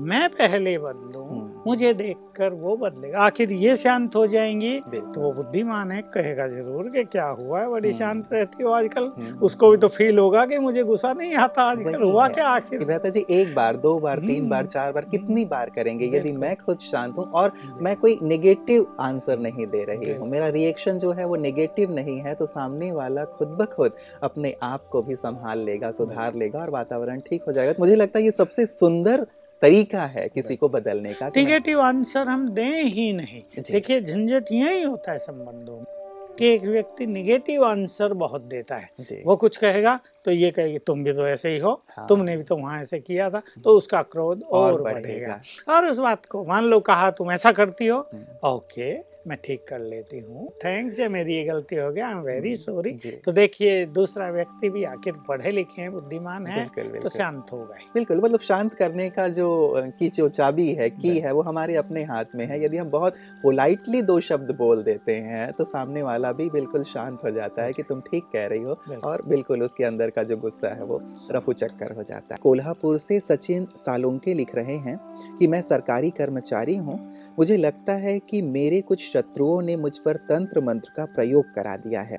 मैं 0.08 0.28
पहले 0.30 0.76
बदलूं। 0.78 1.41
मुझे 1.66 1.92
देखकर 1.94 2.52
वो 2.52 2.76
बदलेगा। 2.76 3.18
आखिर 3.20 3.52
ये 3.54 3.76
शांत 3.76 4.14
हो 4.16 4.26
जाएँगी 4.26 4.78
तो 4.88 5.20
वो 5.20 5.32
बुद्धिमान 5.32 5.90
है 5.90 6.00
कहेगा 6.14 6.46
ज़रूर 6.48 6.88
कि 6.90 7.04
क्या 7.06 7.26
हुआ 7.30 7.60
है 7.60 7.68
बड़ी 7.70 7.88
हम्म। 7.88 7.98
शांत 7.98 8.32
रहती 8.32 8.62
हो 8.62 8.70
आजकल। 8.72 9.02
हम्म, 9.16 9.38
उसको 9.40 9.70
भी 9.70 9.76
तो 9.76 9.88
फील 9.88 10.18
होगा 10.18 10.44
कि 10.46 10.58
मुझे 10.58 10.82
गुस्सा 10.84 11.12
नहीं 11.12 11.34
आता 11.36 11.62
आजकल। 11.62 12.02
हुआ 12.02 12.26
क्या 12.28 12.46
आखिर? 12.48 12.98
जी 13.04 13.24
एक 13.30 13.54
बार 13.54 13.76
दो 13.76 13.98
बार 13.98 14.18
तीन 14.18 14.38
हम्म। 14.38 14.50
बार 14.50 14.66
चार 14.66 14.92
बार 14.92 15.04
कितनी 15.10 15.44
बार 15.46 15.70
करेंगे? 15.70 16.06
यदि 16.08 16.32
मैं 16.34 16.54
खुद 16.56 16.78
शांत 16.82 17.18
हूँ 17.18 17.30
और 17.32 17.52
मैं 17.80 17.96
कोई 17.96 18.18
नेगेटिव 18.22 18.86
आंसर 19.00 19.38
नहीं 19.38 19.66
दे 19.66 19.84
रही 19.84 20.14
हूँ। 20.14 20.28
मेरा 20.30 20.48
रिएक्शन 20.50 20.98
जो 20.98 21.12
है 21.12 21.26
वो 21.26 21.36
नेगेटिव 21.38 21.94
नहीं 21.94 22.18
है 22.20 22.34
तो 22.34 22.46
सामने 22.46 22.90
वाला 22.92 23.24
खुद 23.36 23.56
ब 23.60 23.64
खुद 23.66 23.92
अपने 24.22 24.54
आप 24.62 24.86
को 24.92 25.02
भी 25.02 25.16
संभाल 25.16 25.58
लेगा 25.60 25.90
सुधार 25.92 26.34
लेगा 26.34 26.58
और 26.58 26.70
वातावरण 26.70 27.20
ठीक 27.20 27.44
हो 27.46 27.52
जाएगा। 27.52 27.72
तो 27.72 27.82
मुझे 27.82 27.96
लगता 27.96 28.18
है 28.18 28.24
ये 28.24 28.30
सबसे 28.32 28.66
सुंदर 28.66 29.26
तरीका 29.62 30.04
है 30.06 30.28
किसी 30.28 30.56
को 30.56 30.68
बदलने 30.68 31.12
का 31.12 31.28
निगेटिव 31.28 31.80
आंसर 31.80 32.28
हम 32.28 32.48
दें 32.48 32.82
ही 32.82 33.12
नहीं। 33.12 33.42
देखिए 33.70 34.00
झंझट 34.00 34.52
यही 34.52 34.82
होता 34.82 35.12
है 35.12 35.18
संबंधों 35.18 35.76
में 35.76 36.00
कि 36.38 36.46
एक 36.46 36.62
व्यक्ति 36.62 37.06
निगेटिव 37.06 37.64
आंसर 37.64 38.12
बहुत 38.14 38.42
देता 38.42 38.76
है। 38.76 39.22
वो 39.24 39.36
कुछ 39.36 39.56
कहेगा 39.56 39.98
तो 40.24 40.30
ये 40.30 40.50
कहेगी 40.50 40.78
तुम 40.78 41.04
भी 41.04 41.12
तो 41.12 41.26
ऐसे 41.26 41.48
ही 41.48 41.58
हो। 41.58 41.72
हाँ। 41.88 42.06
तुमने 42.08 42.36
भी 42.36 42.42
तो 42.42 42.56
वहाँ 42.56 42.80
ऐसे 42.82 42.98
किया 42.98 43.30
था। 43.30 43.42
तो 43.64 43.76
उसका 43.78 44.02
क्रोध 44.02 44.42
और, 44.42 44.72
और 44.72 44.82
बढ़ेगा। 44.82 45.40
और 45.68 45.88
उस 45.88 45.98
बात 45.98 46.26
को 46.26 46.44
मान 46.44 46.64
लो 46.64 46.80
कहा 46.80 47.10
तुम 47.10 47.32
ऐसा 47.32 47.52
करती 47.52 47.86
हो। 47.86 47.98
ओके। 48.44 49.11
मैं 49.26 49.36
ठीक 49.44 49.64
कर 49.68 49.80
लेती 49.80 50.18
हूँ। 50.18 50.48
थैंक्स 50.64 50.98
ये 51.00 51.08
मेरी 51.08 51.34
ये 51.34 51.42
गलती 51.44 51.76
हो 51.76 51.90
गया। 51.92 52.06
आई 52.06 52.12
एम 52.12 52.20
वेरी 52.22 52.54
सॉरी 52.56 52.90
तो 53.24 53.32
देखिए 53.32 53.84
दूसरा 53.88 54.28
व्यक्ति 54.30 54.68
भी 54.70 54.82
आखिर 54.84 55.14
पढ़े 55.28 55.50
लिखे 55.50 55.82
हैं 55.82 55.92
बुद्धिमान 55.92 56.46
है 56.46 56.58
बिल्कुल 56.58 56.84
बिल्कुल, 56.84 57.02
तो 57.02 57.08
शांत 57.08 57.52
ही 57.52 57.86
बिल्कुल 57.94 58.20
मतलब 58.20 58.40
शांत 58.40 58.74
करने 58.74 59.08
का 59.10 59.26
जो 59.30 59.50
की 59.98 60.08
जो 60.10 60.28
चाबी 60.30 60.68
है 60.72 60.88
की 60.90 61.18
है 61.18 61.32
वो 61.32 61.42
हमारे 61.42 61.76
अपने 61.76 62.02
हाथ 62.04 62.34
में 62.34 62.44
है। 62.46 62.62
यदि 62.64 62.76
हम 62.76 62.90
बहुत 62.90 63.16
पोलाइटली 63.42 64.02
दो 64.02 64.18
शब्द 64.22 64.50
बोल 64.56 64.82
देते 64.82 65.14
हैं 65.20 65.50
तो 65.52 65.64
सामने 65.64 66.02
वाला 66.02 66.32
भी 66.32 66.48
बिल्कुल 66.50 66.84
शांत 66.84 67.18
हो 67.24 67.30
जाता 67.30 67.62
है 67.62 67.72
कि 67.72 67.82
तुम 67.82 68.00
ठीक 68.00 68.24
कह 68.32 68.46
रही 68.46 68.62
हो 68.62 68.78
और 69.04 69.22
बिल्कुल 69.26 69.62
उसके 69.62 69.84
अंदर 69.84 70.10
का 70.10 70.22
जो 70.22 70.36
गुस्सा 70.38 70.74
है 70.74 70.84
वो 70.84 71.00
रफू 71.32 71.52
चक्कर 71.54 71.92
हो 71.92 72.02
जाता 72.02 72.34
है। 72.34 72.40
कोल्हापुर 72.42 72.98
से 72.98 73.20
सचिन 73.22 73.66
सालुंके 73.76 74.34
लिख 74.34 74.54
रहे 74.54 74.76
हैं 74.78 74.98
कि 75.38 75.46
मैं 75.46 75.62
सरकारी 75.62 76.10
कर्मचारी 76.12 76.76
हूँ। 76.78 76.98
मुझे 77.38 77.56
लगता 77.56 77.92
है 77.98 78.18
कि 78.20 78.42
मेरे 78.42 78.80
कुछ 78.82 79.10
शत्रुओं 79.12 79.62
ने 79.62 79.76
मुझ 79.76 79.98
पर 79.98 80.16
तंत्र 80.16 80.60
मंत्र 80.60 80.92
का 80.96 81.04
प्रयोग 81.04 81.54
करा 81.54 81.76
दिया 81.76 82.00
है। 82.00 82.18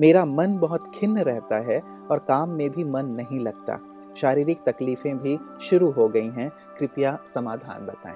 मेरा 0.00 0.24
मन 0.24 0.58
बहुत 0.58 0.92
खिन्न 0.94 1.18
रहता 1.18 1.58
है 1.58 1.80
और 2.10 2.18
काम 2.18 2.50
में 2.50 2.70
भी 2.70 2.84
मन 2.84 3.06
नहीं 3.06 3.40
लगता। 3.40 3.78
शारीरिक 4.16 4.58
तकलीफें 4.66 5.18
भी 5.18 5.38
शुरू 5.62 5.90
हो 5.90 6.08
गई 6.08 6.28
हैं। 6.28 6.50
कृपया 6.78 7.18
समाधान 7.34 7.86
बताएँ। 7.86 8.14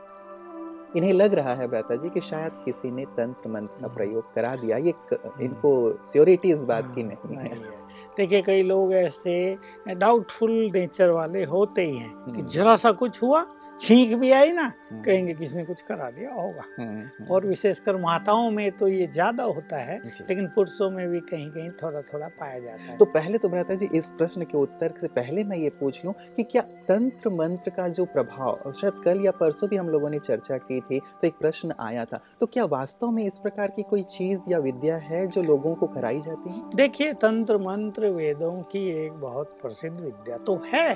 इन्हें 0.97 1.12
लग 1.12 1.35
रहा 1.35 1.54
है 1.54 1.68
भ्राता 1.68 1.97
जी 1.97 2.11
कि 2.11 2.21
शायद 2.21 2.52
किसी 2.64 2.90
ने 2.90 3.04
तंत्र 3.04 3.50
मंत्र 3.50 3.83
का 3.83 3.88
प्रयोग 3.88 4.35
करा 4.35 4.54
दिया। 4.56 4.76
ये 4.76 4.95
इनको 5.40 5.99
श्योरिटी 6.12 6.52
इस 6.52 6.64
बात 6.64 6.92
की 6.95 7.02
नहीं 7.02 7.37
नहीं 7.37 7.50
है। 7.50 7.87
देखिए 8.16 8.42
कई 8.42 8.62
लोग 8.62 8.92
ऐसे 8.92 9.59
डाउटफुल 9.88 10.50
नेचर 10.75 11.11
वाले 11.11 11.45
होते 11.45 11.83
ही 11.83 11.97
हैं 11.97 12.25
कि 12.25 12.30
हम्म। 12.30 12.47
जरा 12.47 12.76
सा 12.76 12.92
कुछ 12.92 13.23
हुआ 13.23 13.47
छींक 13.80 14.14
भी 14.18 14.30
आई 14.30 14.52
ना 14.52 14.62
हम्म, 14.62 15.00
कहेंगे 15.02 15.33
किसने 15.35 15.64
कुछ 15.64 15.80
करा 15.83 16.09
दिया 16.11 16.33
होगा। 16.33 16.62
हम्म, 16.78 16.88
हम्म, 16.88 17.26
और 17.30 17.47
विशेषकर 17.47 17.97
माताओं 17.97 18.50
में 18.50 18.71
तो 18.73 18.88
ये 18.88 19.06
ज़्यादा 19.06 19.45
होता 19.45 19.78
है 19.78 19.99
लेकिन 19.99 20.47
पुरुषों 20.47 20.90
में 20.90 21.09
भी 21.09 21.21
कहीं 21.23 21.50
कहीं 21.50 21.71
थोड़ा 21.83 22.00
थोड़ा 22.02 22.28
पाया 22.30 22.59
जाता 22.59 22.83
है। 22.83 22.97
तो 22.99 23.04
पहले 23.06 23.38
तो 23.38 23.49
भ्राता 23.49 23.75
जी 23.75 23.88
इस 23.95 24.09
प्रश्न 24.18 24.45
के 24.45 24.59
उत्तर 24.59 24.95
से 25.00 25.09
पहले 25.09 25.45
मैं 25.45 25.56
ये 25.56 25.71
पूछ 25.80 26.04
लूँ 26.04 26.14
कि 26.37 26.42
क्या 26.42 26.62
तंत्र 26.88 27.30
मंत्र 27.33 27.71
का 27.71 27.88
जो 27.88 28.04
प्रभाव 28.04 28.73
शायद 28.73 29.02
कल 29.04 29.25
या 29.25 29.30
परसों 29.30 29.68
भी 29.68 29.76
हम 29.76 29.88
लोगों 29.88 30.11
ने 30.11 30.18
चर्चा 30.18 30.59
की 30.59 30.80
थी 30.80 31.00
तो 31.00 31.26
एक 31.26 31.35
प्रश्न 31.35 31.75
आया 31.80 32.04
था। 32.04 32.21
तो 32.40 32.47
क्या 32.47 32.64
वास्तव 32.66 33.11
में 33.11 33.25
इस 33.25 33.38
प्रकार 33.38 33.71
की 33.71 33.83
कोई 33.83 34.02
चीज़ 34.11 34.50
या 34.50 34.59
विद्या 34.59 34.97
है 34.97 35.26
जो 35.26 35.42
लोगों 35.42 35.75
को 35.75 35.87
कराई 35.87 36.21
जाती 36.21 36.50
है? 36.50 36.62
देखिए 36.75 37.12
तंत्र 37.12 37.59
मंत्र 37.59 38.11
वेदों 38.11 38.52
की 38.62 38.88
एक 39.04 39.12
बहुत 39.21 39.59
प्रसिद्ध 39.62 40.00
विद्या 40.00 40.37
तो 40.38 40.61
है। 40.66 40.88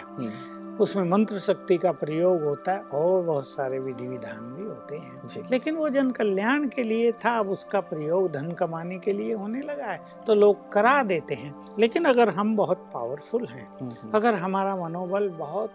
उसमें 0.81 1.05
मंत्र 1.05 1.39
शक्ति 1.39 1.77
का 1.77 1.93
प्रयोग 1.93 2.43
होता 2.43 2.73
है 2.73 2.81
और 2.81 3.23
बहुत 3.23 3.47
सारे 3.47 3.79
विधि 3.79 4.09
विधान 4.09 4.41
भी 4.55 4.63
होते 4.63 4.97
हैं। 4.97 5.45
लेकिन 5.51 5.75
वो 5.77 5.89
जन 5.89 6.11
कल्याण 6.11 6.69
के 6.69 6.83
लिए 6.83 7.13
था 7.13 7.39
अब 7.39 7.51
उसका 7.51 7.81
प्रयोग 7.81 8.31
धन 8.33 8.53
कमाने 8.53 8.99
के 8.99 9.13
लिए 9.13 9.35
होने 9.35 9.61
लगा 9.61 9.85
है। 9.85 10.01
तो 10.27 10.35
लोग 10.35 10.73
करा 10.73 11.03
देते 11.03 11.35
हैं। 11.35 11.55
लेकिन 11.79 12.05
अगर 12.05 12.29
हम 12.29 12.57
बहुत 12.57 12.91
पावरफुल 12.95 13.47
हैं 13.47 13.69
हम्म, 13.81 13.91
हम्म, 13.93 14.11
अगर 14.15 14.35
हमारा 14.35 14.77
मनोबल 14.77 15.29
बहुत 15.29 15.73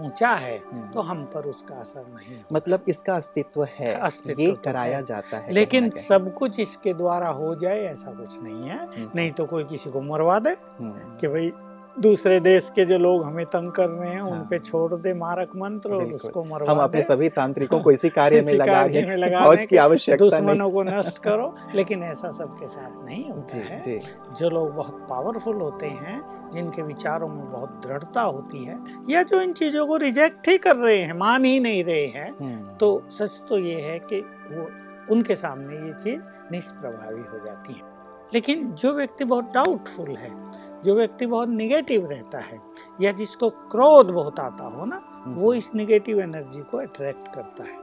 ऊँचा 0.00 0.28
है 0.28 0.56
हम्म। 0.58 0.90
तो 0.90 1.00
हम 1.00 1.24
पर 1.24 1.44
उसका 1.44 1.74
असर 1.74 2.00
नहीं 2.00 2.38
मतलब 2.52 2.84
इसका 2.88 3.16
अस्तित्व 3.16 3.64
है 3.64 3.94
अस्तित्व 3.94 4.40
ये 4.40 4.52
तो 4.52 4.60
कराया 4.64 4.96
है। 4.96 5.04
जाता 5.04 5.36
है 5.36 5.52
लेकिन 5.52 5.88
कहीं। 5.90 6.02
सब 6.02 6.32
कुछ 6.34 6.60
इसके 6.60 6.94
द्वारा 6.94 7.28
हो 7.28 7.54
जाए 7.54 7.80
ऐसा 7.80 8.12
कुछ 8.12 8.42
नहीं 8.42 8.68
है। 8.68 8.86
नहीं 9.14 9.30
तो 9.30 9.44
कोई 9.46 9.64
किसी 9.64 9.90
को 9.90 10.00
मरवा 10.02 10.38
दे 10.38 10.56
कि 10.82 11.28
भाई 11.28 11.52
दूसरे 11.98 12.38
देश 12.40 12.70
के 12.74 12.84
जो 12.84 12.98
लोग 12.98 13.24
हमें 13.24 13.46
तंग 13.46 13.70
कर 13.72 13.88
रहे 13.88 14.10
हैं 14.10 14.20
उन 14.20 14.32
हाँ। 14.32 14.46
पे 14.50 14.58
छोड़ 14.58 14.94
दे 14.94 15.14
मारक 15.14 15.50
मंत्र 15.56 15.92
और 15.92 16.12
उसको 16.12 16.44
मरवा 16.44 16.72
हम 16.72 16.78
अपने 16.78 17.02
सभी 17.02 17.28
तांत्रिकों 17.28 17.80
को 17.80 17.90
इसी 17.90 18.08
कार्य 18.08 18.40
में 18.46 18.52
लगा 18.52 18.84
में 18.86 19.16
लगा 19.16 19.40
फौज 19.40 19.64
की 19.64 19.76
आवश्यकता 19.76 20.24
दुश्मनों 20.24 20.70
को 20.70 20.82
नष्ट 20.82 21.18
करो 21.22 21.54
लेकिन 21.74 22.02
ऐसा 22.02 22.30
सबके 22.30 22.68
साथ 22.68 23.04
नहीं 23.04 23.30
होता 23.30 23.58
जी 23.58 23.64
है। 23.68 23.80
जी। 23.80 24.00
जो 24.38 24.50
लोग 24.50 24.74
बहुत 24.74 25.06
पावरफुल 25.10 25.56
होते 25.56 25.86
हैं 25.86 26.20
जिनके 26.54 26.82
विचारों 26.82 27.28
में 27.28 27.44
बहुत 27.52 27.80
दृढ़ता 27.86 28.22
होती 28.22 28.64
है 28.64 28.78
या 29.08 29.22
जो 29.22 29.40
इन 29.40 29.52
चीज़ों 29.52 29.86
को 29.86 29.96
रिजेक्ट 29.96 30.48
ही 30.48 30.58
कर 30.58 30.76
रहे 30.76 30.98
हैं 30.98 31.18
मान 31.18 31.44
ही 31.44 31.60
नहीं 31.60 31.84
रहे 31.84 32.06
हैं 32.06 32.30
हम्म, 32.40 32.76
तो 32.76 33.02
सच 33.10 33.42
तो 33.48 33.58
ये 33.58 33.80
है 33.80 33.98
कि 33.98 34.20
वो 34.52 34.70
उनके 35.10 35.36
सामने 35.36 35.86
ये 35.86 35.92
चीज़ 35.92 36.26
निष्प्रभावी 36.52 37.22
हो 37.22 37.44
जाती 37.46 37.72
है। 37.72 37.88
लेकिन 38.34 38.70
जो 38.72 38.92
व्यक्ति 38.94 39.24
बहुत 39.24 39.52
डाउटफुल 39.54 40.10
है 40.16 40.30
जो 40.84 40.94
व्यक्ति 40.94 41.26
बहुत 41.26 41.48
निगेटिव 41.48 42.06
रहता 42.10 42.38
है 42.38 42.60
या 43.00 43.12
जिसको 43.12 43.50
क्रोध 43.70 44.10
बहुत 44.10 44.40
आता 44.40 44.64
हो 44.66 44.84
ना 44.84 45.02
वो 45.28 45.52
इस 45.54 45.74
निगेटिव 45.74 46.20
एनर्जी 46.20 46.60
को 46.62 46.76
अट्रैक्ट 46.78 47.26
करता 47.34 47.64
है। 47.64 47.76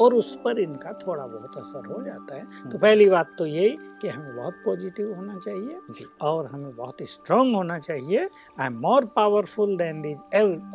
और 0.00 0.14
उस 0.14 0.34
पर 0.44 0.58
इनका 0.58 0.92
थोड़ा 1.06 1.26
बहुत 1.26 1.56
असर 1.58 1.86
हो 1.86 2.02
जाता 2.04 2.34
है। 2.34 2.70
तो 2.70 2.78
पहली 2.78 3.08
बात 3.10 3.34
तो 3.38 3.46
यही 3.46 3.76
कि 4.02 4.08
हमें 4.08 4.36
बहुत 4.36 4.54
पॉजिटिव 4.64 5.14
होना 5.14 5.38
चाहिए 5.38 5.78
और 6.22 6.46
हमें 6.46 6.74
बहुत 6.76 7.02
स्ट्रांग 7.02 7.54
होना 7.56 7.78
चाहिए। 7.78 8.28
I 8.60 8.66
am 8.66 8.78
more 8.78 9.04
powerful 9.16 9.76
than 9.76 10.02
these 10.02 10.22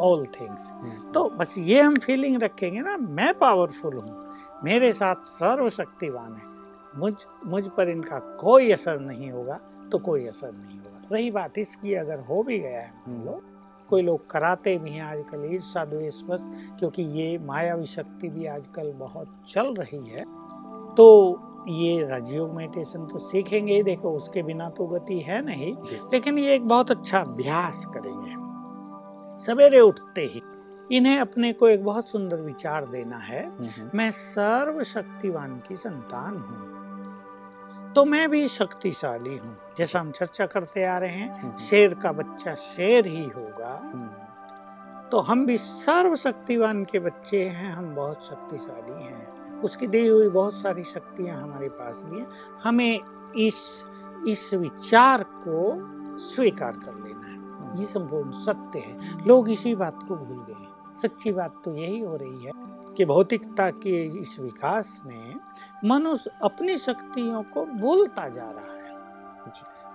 all 0.02 0.26
things 0.40 0.70
hmm, 0.72 1.12
तो 1.12 1.30
बस 1.30 1.56
ये 1.58 1.82
हम 1.82 1.98
फीलिंग 1.98 2.42
रखेंगे 2.44 2.82
ना 2.82 2.98
मैं 2.98 3.34
पावरफुल 3.40 3.96
हूँ 3.96 4.62
मेरे 4.64 4.94
साथ 4.94 5.22
सर्वशक्तिवान 5.24 6.34
है 6.36 6.54
मुझ 6.96 7.14
मुझ 7.46 7.68
पर 7.68 7.90
इनका 7.90 8.20
कोई 8.40 8.72
असर 8.72 9.00
नहीं 9.00 9.32
होगा 9.32 9.60
तो 9.92 9.98
कोई 10.00 10.26
असर 10.28 10.52
नहीं 10.52 10.78
होगा। 10.78 10.85
रही 11.12 11.32
बात 11.32 11.58
इसकी 11.58 11.94
अगर 11.94 12.20
हो 12.20 12.42
भी 12.44 12.60
गया 12.60 12.82
है 12.82 12.92
मान 13.08 13.26
लो 13.26 13.42
कोई 13.90 14.02
लोग 14.02 14.30
कराते 14.30 14.78
भी 14.78 14.92
हैं 14.92 15.02
आजकल 15.02 15.44
ईर्षा 15.54 15.84
द्वेष 15.86 16.22
बस 16.24 16.50
क्योंकि 16.80 17.04
ये 17.20 17.38
मायावी 17.38 17.86
शक्ति 17.86 18.30
भी 18.30 18.46
आजकल 18.46 18.92
बहुत 18.92 19.44
चल 19.50 19.74
रही 19.74 20.08
है। 20.10 20.24
तो 20.96 21.06
ये 21.70 22.02
राजयोग 22.08 22.56
मेडिटेशन 22.56 23.06
तो 23.06 23.20
सीखेंगे 23.20 23.74
ही 23.74 23.84
देखो 23.84 24.12
उसके 24.12 24.44
बिना 24.44 24.70
तो 24.70 24.86
गति 24.88 25.20
है 25.20 25.44
नहीं 25.46 25.74
लेकिन 26.14 26.38
ये 26.40 26.54
एक 26.56 26.68
बहुत 26.68 26.92
अच्छा 26.92 27.20
अभ्यास 27.20 27.86
करेंगे। 27.96 28.34
सवेरे 29.44 29.80
उठते 29.80 30.26
ही 30.26 30.42
इन्हें 30.92 31.18
अपने 31.20 31.52
को 31.54 31.68
एक 31.68 31.84
बहुत 31.84 32.10
सुंदर 32.10 32.42
विचार 32.42 32.86
देना 32.86 33.18
है 33.18 33.46
हम्म, 33.46 33.68
हम्म, 33.68 33.90
मैं 33.96 34.12
सर्वशक्तिवान 34.12 35.60
की 35.68 35.76
संतान 35.76 36.38
हूँ। 36.38 36.75
तो 37.96 38.06
मैं 38.06 38.30
भी 38.30 38.48
शक्तिशाली 38.48 39.38
हूँ। 39.38 39.58
जैसा 39.78 40.00
हम 40.00 40.12
चर्चा 40.12 40.46
करते 40.46 40.84
आ 40.84 40.98
रहे 40.98 41.10
हैं 41.10 41.42
हम्म, 41.42 41.58
शेर 41.58 41.94
का 41.94 42.12
बच्चा 42.12 42.56
शेर 42.56 43.08
ही 43.08 43.24
होगा। 43.24 43.80
हम्म, 43.94 45.10
तो 45.10 45.20
हम 45.20 45.46
भी 45.46 45.58
सर्वशक्तिवान 45.58 46.84
के 46.84 47.00
बच्चे 47.00 47.44
हैं 47.44 47.72
हम 47.72 47.96
बहुत 47.96 48.26
शक्तिशाली 48.26 49.04
हैं। 49.04 49.60
उसकी 49.60 49.88
दी 49.88 50.08
हुई 50.08 50.30
बहुत 50.30 50.54
सारी 50.54 50.84
शक्तियाँ 50.84 51.38
हमारे 51.38 51.70
पास 51.70 52.02
भी 52.06 52.20
हैं। 52.20 52.28
हमें 52.64 53.00
इस 53.38 53.88
इस 54.28 54.54
विचार 54.54 55.24
को 55.24 56.18
स्वीकार 56.18 56.72
कर 56.72 56.94
लेना 56.94 57.28
है। 57.28 57.80
ये 57.80 57.86
संपूर्ण 57.86 58.32
सत्य 58.32 58.80
है। 58.80 59.28
लोग 59.28 59.50
इसी 59.50 59.76
बात 59.76 60.00
को 60.08 60.16
भूल 60.16 60.46
गए 60.50 60.68
सच्ची 61.02 61.32
बात 61.32 61.62
तो 61.66 61.76
यही 61.76 62.00
हो 62.00 62.16
रही 62.16 62.46
है। 62.46 62.75
कि 62.98 63.06
भौतिकता 63.06 63.70
के 63.70 64.04
इस 64.20 64.40
विकास 64.40 65.02
में 65.06 65.36
मनुष्य 65.86 66.32
अपनी 66.44 66.78
शक्तियों 66.78 67.44
को 67.44 67.66
भूलता 67.66 68.28
जा 68.30 68.50
रहा 68.52 68.60
है। 68.60 68.74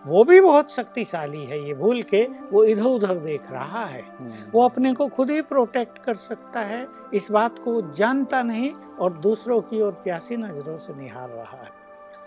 वो 0.04 0.23
भी 0.25 0.40
बहुत 0.40 0.71
शक्तिशाली 0.73 1.45
है 1.45 1.59
ये 1.66 1.75
भूल 1.75 2.02
के 2.02 2.23
वो 2.52 2.64
इधर 2.64 2.83
उधर 2.83 3.19
देख 3.19 3.50
रहा 3.52 3.85
है। 3.85 4.02
हम्म, 4.02 4.33
वो 4.52 4.62
अपने 4.64 4.92
को 4.92 5.09
खुद 5.09 5.30
ही 5.30 5.42
प्रोटेक्ट 5.42 5.99
कर 5.99 6.14
सकता 6.16 6.61
है 6.61 6.87
इस 7.14 7.30
बात 7.30 7.59
को 7.59 7.73
वो 7.73 7.83
जानता 7.92 8.42
नहीं 8.42 8.71
और 9.00 9.12
दूसरों 9.19 9.61
की 9.62 9.80
ओर 9.83 9.92
प्यासी 9.92 10.37
नज़रों 10.37 10.76
से 10.76 10.95
निहार 10.95 11.28
रहा 11.28 11.57
है। 11.57 11.71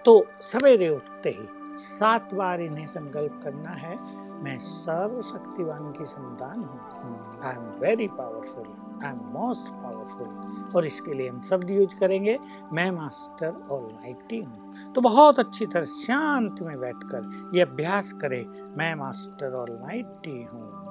तो 0.05 0.25
सवेरे 0.41 0.89
उठते 0.89 1.29
ही 1.29 1.47
सात 1.75 2.33
बार 2.33 2.61
इन्हें 2.61 2.85
संकल्प 2.85 3.39
करना 3.43 3.69
है 3.69 3.97
मैं 4.43 4.57
सर्वशक्तिवान 4.59 5.91
की 5.91 6.05
संतान 6.05 6.59
हूँ। 6.59 6.79
हम्म, 6.93 7.43
I 7.43 7.55
am 7.55 7.69
very 7.79 8.07
powerful 8.07 8.82
I 9.03 9.11
am 9.11 9.17
most 9.17 9.73
powerful 9.73 10.71
और 10.75 10.85
इसके 10.85 11.13
लिए 11.13 11.29
हम 11.29 11.41
शब्द 11.41 11.69
यूज़ 11.69 11.95
करेंगे। 11.95 12.39
मैं 12.73 12.91
मास्टर 12.91 13.67
ऑलमाइटी 13.71 14.41
हूँ 14.41 14.93
तो 14.93 15.01
बहुत 15.01 15.39
अच्छी 15.39 15.65
तरह 15.65 15.85
शांत 15.85 16.61
में 16.61 16.79
बैठकर 16.79 17.51
ये 17.55 17.61
अभ्यास 17.61 18.13
करें। 18.13 18.45
मैं 18.77 18.95
मास्टर 18.95 19.53
ऑलमाइटी 19.53 20.43
हूँ। 20.43 20.83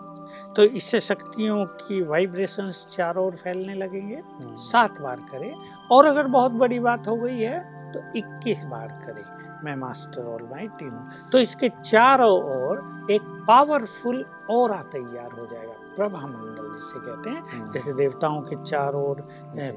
तो 0.56 0.62
इससे 0.62 1.00
शक्तियों 1.00 1.64
की 1.64 2.02
वाइब्रेशंस 2.02 2.86
चारों 2.90 3.26
ओर 3.26 3.32
फैलने 3.32 3.74
लगेंगे। 3.74 4.16
हम्म, 4.16 4.54
सात 4.54 5.00
बार 5.00 5.20
करें। 5.32 5.54
और 5.92 6.06
अगर 6.06 6.26
बहुत 6.26 6.52
बड़ी 6.52 6.80
बात 6.80 7.08
हो 7.08 7.16
गई 7.16 7.40
है 7.40 7.92
तो 7.92 8.00
21 8.18 8.64
बार 8.64 8.88
करें। 8.88 9.24
मैं 9.64 9.76
मास्टर 9.76 10.24
ऑलमाइटी 10.26 10.84
हूँ। 10.84 11.08
तो 11.32 11.38
इसके 11.38 11.68
चारों 11.68 12.38
ओर 12.42 13.06
एक 13.10 13.22
पावरफुल 13.22 14.24
और 14.50 14.82
तैयार 14.82 15.32
हो 15.32 15.46
जाएगा। 15.46 15.81
प्रभा 15.96 16.18
मंडल 16.26 16.60
जिसे 16.72 16.98
कहते 17.00 17.30
हैं 17.30 17.42
हम्म, 17.52 17.68
जैसे 17.70 17.92
देवताओं 17.92 18.40
के 18.42 18.56
चारों 18.62 19.02
ओर 19.04 19.20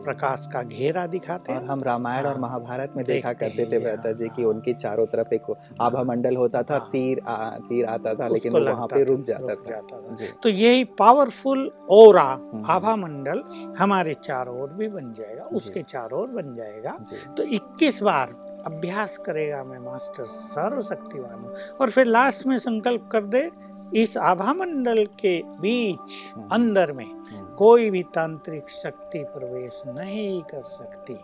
प्रकाश 0.03 0.45
का 0.53 0.61
घेरा 0.63 1.05
दिखाते 1.07 1.53
और 1.53 1.61
हैं। 1.61 1.67
हम 1.69 1.83
रामायण 1.83 2.25
और 2.25 2.31
हाँ, 2.31 2.41
महाभारत 2.41 2.93
में 2.95 3.03
देखा 3.05 3.33
करते 3.33 3.65
थे 3.71 3.79
भ्राता 3.79 4.11
जी 4.11 4.27
हाँ, 4.27 4.35
कि 4.35 4.43
उनके 4.43 4.73
चारों 4.73 5.05
तरफ़ 5.05 5.33
एक 5.33 5.51
आभा 5.81 6.03
मंडल 6.03 6.35
होता 6.35 6.61
था 6.63 6.77
हाँ। 6.77 6.89
तीर 6.91 7.19
आ, 7.27 7.49
तीर 7.59 7.85
आता 7.85 8.13
था 8.13 8.27
लेकिन 8.27 8.57
वहाँ 8.59 8.87
पे 8.87 9.03
रुक 9.03 9.21
जाता 9.21 9.51
रुक 9.53 9.63
था। 9.67 9.71
जाता 9.71 10.01
था। 10.01 10.31
तो 10.43 10.49
यही 10.49 10.83
पावरफुल 10.99 11.69
ओरा 11.91 12.21
हम्म, 12.23 12.61
आभा 12.65 12.95
मंडल 12.95 13.43
हमारे 13.79 14.13
चारों 14.23 14.59
ओर 14.61 14.69
भी 14.73 14.87
बन 14.87 15.13
जाएगा 15.13 15.43
उसके 15.53 15.81
चारों 15.83 16.21
ओर 16.21 16.27
बन 16.29 16.55
जाएगा। 16.55 16.97
तो 17.37 17.43
21 17.51 18.01
बार 18.03 18.35
अभ्यास 18.65 19.17
करेगा 19.17 19.63
मैं 19.63 19.79
मास्टर 19.79 20.25
सर्वशक्तिवान 20.25 21.39
हूँ। 21.39 21.53
और 21.81 21.89
फिर 21.89 22.05
लास्ट 22.05 22.45
में 22.47 22.57
संकल्प 22.57 23.09
कर 23.11 23.25
दे 23.25 23.49
इस 23.93 24.17
आभा 24.17 24.53
मंडल 24.53 25.05
के 25.05 25.43
बीच 25.43 26.31
हम्म। 26.33 26.49
अंदर 26.51 26.91
में 26.91 27.05
हम्म, 27.05 27.55
कोई 27.55 27.89
भी 27.89 28.03
तांत्रिक 28.03 28.69
शक्ति 28.69 29.23
प्रवेश 29.23 29.81
नहीं 29.87 30.41
कर 30.41 30.63
सकती। 30.63 31.17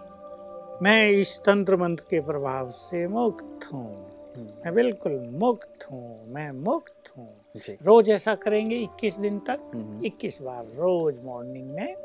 मैं 0.84 1.10
इस 1.10 1.40
तंत्र 1.40 1.76
मंत्र 1.76 2.06
के 2.10 2.22
प्रभाव 2.22 2.70
से 2.70 3.08
मुक्त 3.08 3.74
हूँ। 3.74 4.08
हम्म, 4.38 4.46
मैं 4.46 4.74
बिल्कुल 4.74 5.30
मुक्त 5.32 5.88
हूँ। 5.92 6.34
मैं 6.34 6.52
मुक्त 6.52 7.18
हूँ। 7.18 7.38
रोज 7.82 8.10
ऐसा 8.10 8.36
करेंगे 8.36 8.76
21 8.76 9.18
दिन 9.20 9.40
तक। 9.40 9.72
हम्म, 9.76 10.06
21 10.06 10.42
बार 10.42 10.66
रोज 10.66 11.20
मॉर्निंग 11.24 11.72
में। 11.72 11.96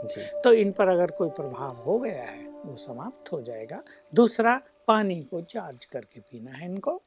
तो 0.44 0.52
इन 0.52 0.72
पर 0.72 0.88
अगर 0.88 1.10
कोई 1.10 1.28
प्रभाव 1.28 1.76
हो 1.76 1.98
गया 1.98 2.22
है 2.22 2.48
वो 2.64 2.76
समाप्त 2.76 3.32
हो 3.32 3.42
जाएगा। 3.42 3.82
दूसरा 4.14 4.60
पानी 4.88 5.22
को 5.22 5.40
चार्ज 5.40 5.84
करके 5.84 6.20
पीना 6.20 6.50
है 6.50 6.66
इनको। 6.66 7.02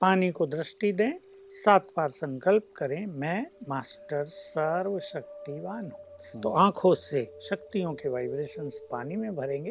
पानी 0.00 0.30
को 0.30 0.46
दृष्टि 0.46 0.92
दें। 0.92 1.12
सात 1.48 1.86
बार 1.96 2.08
संकल्प 2.08 2.72
करें 2.76 3.06
मैं 3.06 3.46
मास्टर 3.68 4.24
सर्वशक्तिवान 4.24 5.84
हूँ। 5.84 6.40
तो 6.40 6.48
आँखों 6.48 6.94
से 6.94 7.38
शक्तियों 7.40 7.94
के 7.94 8.08
वाइब्रेशंस 8.08 8.80
पानी 8.90 9.16
में 9.16 9.36
भरेंगे। 9.36 9.70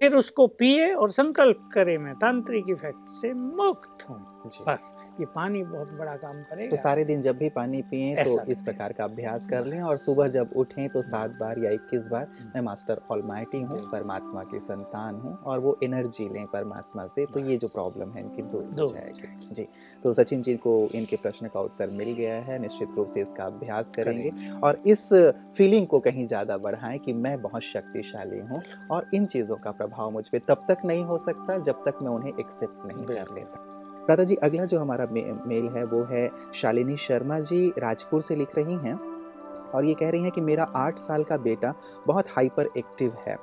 फिर 0.00 0.14
उसको 0.14 0.46
पिए 0.46 0.92
और 0.94 1.10
संकल्प 1.10 1.70
करें 1.74 1.98
मैं 1.98 2.14
तांत्रिक 2.14 2.64
इफ़ेक्ट 2.70 3.08
से 3.08 3.34
मुक्त 3.34 4.10
हूँ। 4.10 4.37
बस 4.68 4.92
ये 5.20 5.26
पानी 5.26 5.62
बहुत 5.64 5.92
बड़ा 5.92 6.14
काम 6.16 6.42
तो 6.68 6.76
सारे 6.76 7.04
दिन 7.04 7.22
जब 7.22 7.38
भी 7.38 7.48
पानी 7.48 7.82
पिए 7.82 8.14
तो 8.16 8.40
इस 8.52 8.62
प्रकार 8.62 8.92
का 8.92 9.04
अभ्यास 9.04 9.46
कर 9.46 9.64
लें 9.64 9.80
और 9.80 9.96
सुबह 9.96 10.28
जब 10.28 10.50
उठें 10.56 10.88
तो 10.88 11.02
सात 11.02 11.30
बार 11.40 11.58
या 11.58 11.70
इक्कीस 11.70 12.08
बार 12.08 12.26
मैं 12.54 12.60
मास्टर 12.60 13.00
ऑलमाइटी 13.10 13.60
हूँ 13.60 13.80
परमात्मा 13.90 14.42
की 14.44 14.60
संतान 14.60 15.14
हूँ 15.14 15.36
और 15.44 15.60
वो 15.60 15.78
एनर्जी 15.82 16.28
लें 16.28 16.46
परमात्मा 16.46 17.06
से 17.06 17.26
तो 17.26 17.40
ये 17.40 17.56
जो 17.56 17.68
प्रॉब्लम 17.68 18.12
है 18.12 18.22
इनकी 18.22 18.42
दूर 18.42 18.64
हो 18.80 18.86
जाएगी। 18.88 19.54
जी 19.54 19.66
तो 20.02 20.12
सचिन 20.12 20.42
जी 20.42 20.56
को 20.56 20.76
इनके 20.94 21.16
प्रश्न 21.16 21.48
का 21.48 21.60
उत्तर 21.60 21.90
मिल 21.90 22.12
गया 22.14 22.34
है 22.42 22.58
निश्चित 22.58 22.96
रूप 22.96 23.06
से 23.06 23.20
इसका 23.22 23.44
अभ्यास 23.44 23.92
करेंगे 23.96 24.32
और 24.60 24.82
इस 24.86 25.08
फीलिंग 25.56 25.86
को 25.86 26.00
कहीं 26.00 26.26
ज़्यादा 26.26 26.56
बढ़ाएँ 26.58 26.98
कि 26.98 27.12
मैं 27.12 27.40
बहुत 27.42 27.62
शक्तिशाली 27.62 28.38
हूँ 28.40 28.62
और 28.90 29.08
इन 29.14 29.26
चीज़ों 29.26 29.56
का 29.56 29.70
प्रभाव 29.72 30.10
मुझ 30.10 30.28
पर 30.28 30.38
तब 30.48 30.66
तक 30.68 30.84
नहीं 30.84 31.04
हो 31.04 31.18
सकता 31.18 31.58
जब 31.58 31.84
तक 31.86 31.98
मैं 32.02 32.10
उन्हें 32.10 32.32
एक्सेप्ट 32.40 32.86
नहीं 32.86 33.06
कर 33.06 33.34
लेता। 33.34 33.67
दादा 34.08 34.24
जी 34.24 34.34
अगला 34.36 34.64
जो 34.64 34.78
हमारा 34.80 35.06
मे, 35.12 35.22
मेल 35.46 35.68
है 35.68 35.84
वो 35.84 36.02
है 36.04 36.30
शालिनी 36.54 36.96
शर्मा 36.96 37.38
जी 37.40 37.68
राजपुर 37.78 38.22
से 38.22 38.36
लिख 38.36 38.56
रही 38.56 38.74
हैं 38.76 38.94
और 39.74 39.84
ये 39.84 39.94
कह 39.94 40.10
रही 40.10 40.22
हैं 40.22 40.30
कि 40.30 40.40
मेरा 40.40 40.64
आठ 40.76 40.98
साल 40.98 41.24
का 41.24 41.36
बेटा 41.38 41.74
बहुत 42.06 42.28
हाइपर 42.28 42.68
एक्टिव 42.76 43.16
है। 43.26 43.36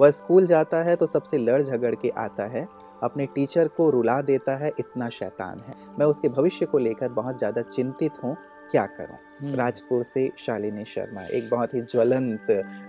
वह 0.00 0.10
स्कूल 0.10 0.46
जाता 0.46 0.82
है 0.82 0.94
तो 0.96 1.06
सबसे 1.06 1.38
लड़ 1.38 1.62
झगड़ 1.62 1.94
के 1.94 2.08
आता 2.18 2.46
है। 2.46 2.66
अपने 3.02 3.26
टीचर 3.26 3.68
को 3.68 3.88
रुला 3.90 4.20
देता 4.22 4.56
है 4.56 4.72
इतना 4.80 5.08
शैतान 5.08 5.58
है। 5.58 5.74
मैं 5.98 6.06
उसके 6.06 6.28
भविष्य 6.28 6.66
को 6.66 6.78
लेकर 6.78 7.08
बहुत 7.12 7.38
ज़्यादा 7.38 7.62
चिंतित 7.62 8.22
हूँ। 8.24 8.36
क्या 8.70 8.84
करूँ 8.86 9.18
हम्म। 9.40 9.54
राजपुर 9.54 10.02
से 10.02 10.30
शालिनी 10.38 10.84
शर्मा 10.84 11.22
एक 11.22 11.48
बहुत 11.50 11.74
ही 11.74 11.80
ज्वलंत 11.82 12.46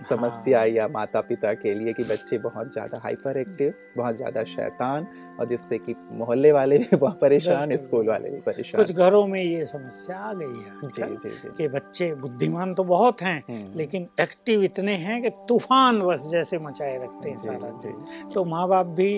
समस्या 0.08 0.58
हाँ। 0.58 0.66
या 0.68 0.86
माता 0.88 1.20
पिता 1.20 1.52
के 1.54 1.74
लिए 1.74 1.92
कि 1.92 2.04
बच्चे 2.04 2.38
बहुत 2.38 2.72
ज़्यादा 2.72 3.00
हाइपर 3.02 3.36
एक्टिव 3.36 3.74
बहुत 3.96 4.16
ज़्यादा 4.16 4.44
शैतान 4.44 5.06
और 5.40 5.46
जिससे 5.48 5.78
कि 5.78 5.94
मोहल्ले 6.12 6.52
वाले 6.52 6.78
भी 6.78 6.96
बहुत 6.96 7.20
परेशान 7.20 7.76
स्कूल 7.76 8.08
वाले 8.08 8.30
भी 8.30 8.40
परेशान 8.40 8.82
कुछ 8.84 8.96
घरों 8.96 9.26
में 9.26 9.42
ये 9.42 9.64
समस्या 9.66 10.18
आ 10.18 10.32
गई 10.32 10.62
है 10.62 10.88
जी 10.88 11.02
जी 11.16 11.30
जी 11.32 11.52
कि 11.56 11.68
बच्चे 11.68 12.12
बुद्धिमान 12.16 12.74
तो 12.74 12.84
बहुत 12.84 13.22
हैं 13.22 13.42
हम्म, 13.48 13.78
लेकिन 13.78 14.08
एक्टिव 14.20 14.62
इतने 14.62 14.94
हैं 14.98 15.22
कि 15.22 15.30
तूफ़ान 15.48 16.00
बस 16.02 16.28
जैसे 16.30 16.58
मचाए 16.58 16.96
रखते 17.04 17.30
हैं 17.30 17.36
सारा 17.36 17.70
जी। 17.84 17.94
तो 18.34 18.44
माँ 18.44 18.68
बाप 18.68 18.86
भी 18.96 19.12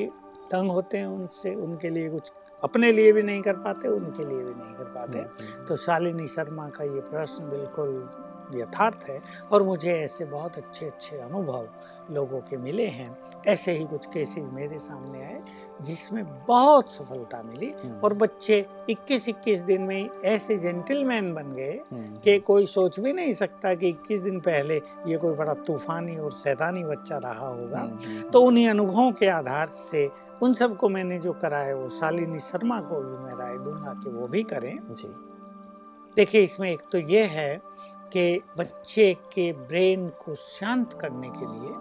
तंग 0.53 0.71
होते 0.71 0.99
हैं 0.99 1.07
उनसे 1.07 1.55
उनके 1.55 1.91
लिए 1.91 2.09
कुछ 2.11 2.31
अपने 2.65 2.93
लिए 2.93 3.13
भी 3.13 3.23
नहीं 3.23 3.43
कर 3.43 3.53
पाते 3.53 3.89
उनके 3.89 4.25
लिए 4.25 4.39
भी 4.39 4.55
नहीं 4.55 4.75
कर 4.75 4.85
पाते। 4.85 5.19
हम्म, 5.19 5.65
तो 5.65 5.77
शालिनी 5.77 6.27
शर्मा 6.27 6.69
का 6.69 6.85
ये 6.85 7.01
प्रश्न 7.01 7.45
बिल्कुल 7.45 8.11
यथार्थ 8.55 9.05
है 9.09 9.21
और 9.53 9.63
मुझे 9.63 9.93
ऐसे 9.93 10.25
बहुत 10.25 10.57
अच्छे 10.57 10.87
अच्छे 10.87 11.17
अनुभव 11.17 11.69
लोगों 12.11 12.41
के 12.41 12.57
मिले 12.57 12.87
हैं। 12.87 13.17
ऐसे 13.47 13.73
ही 13.73 13.85
कुछ 13.85 14.07
केसेस 14.07 14.45
मेरे 14.53 14.79
सामने 14.79 15.23
आए 15.23 15.43
जिसमें 15.83 16.25
बहुत 16.49 16.93
सफलता 16.93 17.43
मिली 17.43 17.75
हम्म, 17.85 18.01
और 18.01 18.15
बच्चे 18.15 18.67
21-21 18.91 19.61
दिन 19.61 19.83
में 19.83 20.09
ऐसे 20.25 20.57
जेंटलमैन 20.57 21.35
बन 21.35 21.53
गए 21.53 21.81
हम्म, 21.93 22.17
कि 22.17 22.39
कोई 22.39 22.67
सोच 22.67 23.01
भी 23.01 23.13
नहीं 23.13 23.33
सकता 23.33 23.75
कि 23.75 23.89
21 23.89 24.21
दिन 24.21 24.41
पहले 24.41 24.77
ये 25.07 25.17
कोई 25.17 25.35
बड़ा 25.35 25.55
तूफानी 25.55 26.17
और 26.17 26.33
सैतानी 26.33 26.85
बच्चा 26.85 27.19
रहा 27.19 27.49
होगा। 27.49 27.79
हम्म, 27.79 27.99
हम्म, 28.07 28.31
तो 28.31 28.41
उन्हीं 28.41 28.69
अनुभवों 28.69 29.13
के 29.13 29.27
आधार 29.27 29.67
से 29.67 30.11
उन 30.43 30.53
सबको 30.53 30.89
मैंने 30.89 31.19
जो 31.19 31.33
कराया 31.33 31.75
वो 31.77 31.89
शालिनी 31.89 32.39
शर्मा 32.39 32.81
को 32.81 33.01
भी 33.01 33.25
मैं 33.25 33.35
राय 33.35 33.59
दूँगा 33.59 33.93
कि 33.95 34.11
वो 34.11 34.29
भी 34.29 34.43
करें। 34.43 34.95
जी। 34.95 35.09
देखिए 36.17 36.43
इसमें 36.43 36.71
एक 36.71 36.83
तो 36.93 36.99
ये 36.99 37.25
है 37.25 37.63
कि 38.13 38.41
बच्चे 38.59 39.15
के 39.15 39.53
ब्रेन 39.53 40.09
को 40.09 40.35
शांत 40.35 40.93
करने 40.93 41.29
के 41.29 41.47
लिए 41.47 41.77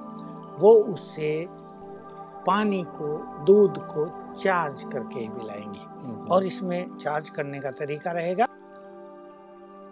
वो 0.59 0.73
उसे 0.93 1.47
पानी 2.47 2.83
को 2.83 3.43
दूध 3.45 3.77
को 3.77 4.33
चार्ज 4.33 4.83
करके 4.83 5.19
ही 5.19 5.27
पिलाएँगे। 5.29 5.79
हम्म, 5.79 6.27
और 6.27 6.43
इसमें 6.43 6.97
चार्ज 6.97 7.29
करने 7.29 7.59
का 7.59 7.71
तरीका 7.71 8.11
रहेगा। 8.11 8.47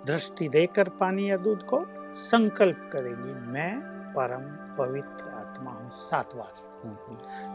दृष्टि 0.05 0.49
देकर 0.49 0.89
पानी 0.89 1.29
या 1.29 1.37
दूध 1.37 1.63
को 1.63 1.85
संकल्प 2.13 2.89
करेंगी 2.91 3.33
मैं 3.51 3.79
परम 4.13 4.75
पवित्र 4.75 5.29
आत्मा 5.29 5.71
हूँ 5.71 5.89
सात 5.89 6.35
बार 6.35 6.68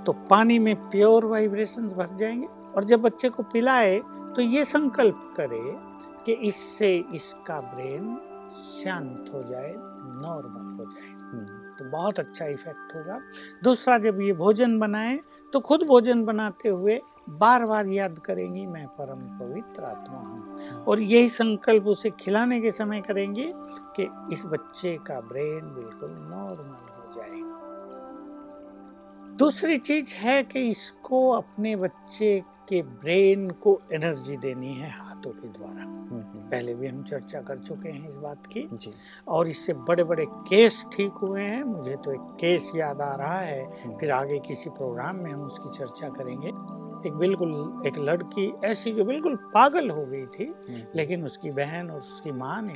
तो 0.04 0.12
पानी 0.30 0.58
में 0.58 0.74
प्योर 0.90 1.24
वाइब्रेशंस 1.24 1.92
भर 1.92 2.08
जाएँगे 2.08 2.46
और 2.46 2.84
जब 2.84 3.02
बच्चे 3.02 3.28
को 3.28 3.42
पिलाए 3.42 3.98
तो 4.36 4.42
ये 4.42 4.64
संकल्प 4.64 5.30
करे 5.36 5.62
कि 6.24 6.32
इससे 6.48 6.96
इसका 7.14 7.60
ब्रेन 7.60 8.16
शांत 8.54 9.30
हो 9.34 9.42
जाए 9.42 9.74
नॉर्मल 9.76 10.76
हो 10.78 10.90
जाए। 10.90 11.08
हम्म, 11.08 11.44
तो 11.78 11.90
बहुत 11.90 12.18
अच्छा 12.18 12.46
इफ़ेक्ट 12.46 12.96
होगा। 12.96 13.20
दूसरा 13.64 13.98
जब 13.98 14.20
ये 14.20 14.32
भोजन 14.32 14.78
बनाए 14.78 15.18
तो 15.52 15.60
खुद 15.60 15.82
भोजन 15.82 16.24
बनाते 16.24 16.68
हुए 16.68 17.00
बार 17.30 17.64
बार 17.66 17.86
याद 17.86 18.18
करेंगी 18.18 18.66
मैं 18.66 18.86
परम 18.86 19.20
पवित्र 19.38 19.84
आत्मा 19.84 20.18
हूँ। 20.18 20.84
और 20.84 21.00
यही 21.00 21.28
संकल्प 21.28 21.86
उसे 21.86 22.10
खिलाने 22.10 22.60
के 22.60 22.72
समय 22.72 23.00
करेंगे 23.00 23.52
कि 23.96 24.08
इस 24.32 24.42
बच्चे 24.46 24.98
का 25.06 25.20
ब्रेन 25.20 25.74
बिल्कुल 25.74 26.10
नॉर्मल 26.10 26.86
हो 26.96 27.12
जाए। 27.12 27.43
दूसरी 29.36 29.78
चीज़ 29.78 30.14
है 30.14 30.42
कि 30.42 30.60
इसको 30.60 31.30
अपने 31.30 31.76
बच्चे 31.76 32.42
के 32.68 32.82
ब्रेन 32.82 33.50
को 33.50 33.80
एनर्जी 33.92 34.36
देनी 34.36 34.74
है 34.74 34.90
हाथों 34.90 35.30
के 35.30 35.48
द्वारा। 35.48 35.82
हम्म, 35.82 35.98
हम्म। 35.98 36.22
पहले 36.22 36.74
भी 36.74 36.86
हम 36.86 37.02
चर्चा 37.02 37.40
कर 37.40 37.58
चुके 37.58 37.88
हैं 37.88 38.08
इस 38.08 38.16
बात 38.16 38.46
की। 38.46 38.68
जी। 38.72 38.90
और 39.28 39.48
इससे 39.48 39.72
बड़े 39.72 40.04
बड़े 40.04 40.26
केस 40.28 40.86
ठीक 40.92 41.12
हुए 41.12 41.42
हैं। 41.42 41.62
मुझे 41.62 41.96
तो 41.96 42.12
एक 42.12 42.20
केस 42.20 42.72
याद 42.76 43.02
आ 43.02 43.16
रहा 43.16 43.38
है। 43.38 43.70
फिर 44.00 44.10
आगे 44.10 44.38
किसी 44.38 44.70
प्रोग्राम 44.70 45.16
में 45.16 45.32
हम 45.32 45.42
उसकी 45.42 45.78
चर्चा 45.78 46.08
करेंगे। 46.08 46.52
एक 47.06 47.12
बिल्कुल 47.12 47.82
एक 47.86 47.98
लड़की 47.98 48.54
ऐसी 48.64 48.92
जो 48.92 49.04
बिल्कुल 49.04 49.36
पागल 49.36 49.90
हो 49.90 50.04
गई 50.04 50.26
थी 50.26 50.44
हम्म, 50.44 50.82
लेकिन 50.94 51.24
उसकी 51.24 51.50
बहन 51.50 51.90
और 51.90 52.00
उसकी 52.00 52.32
माँ 52.32 52.62
ने 52.62 52.74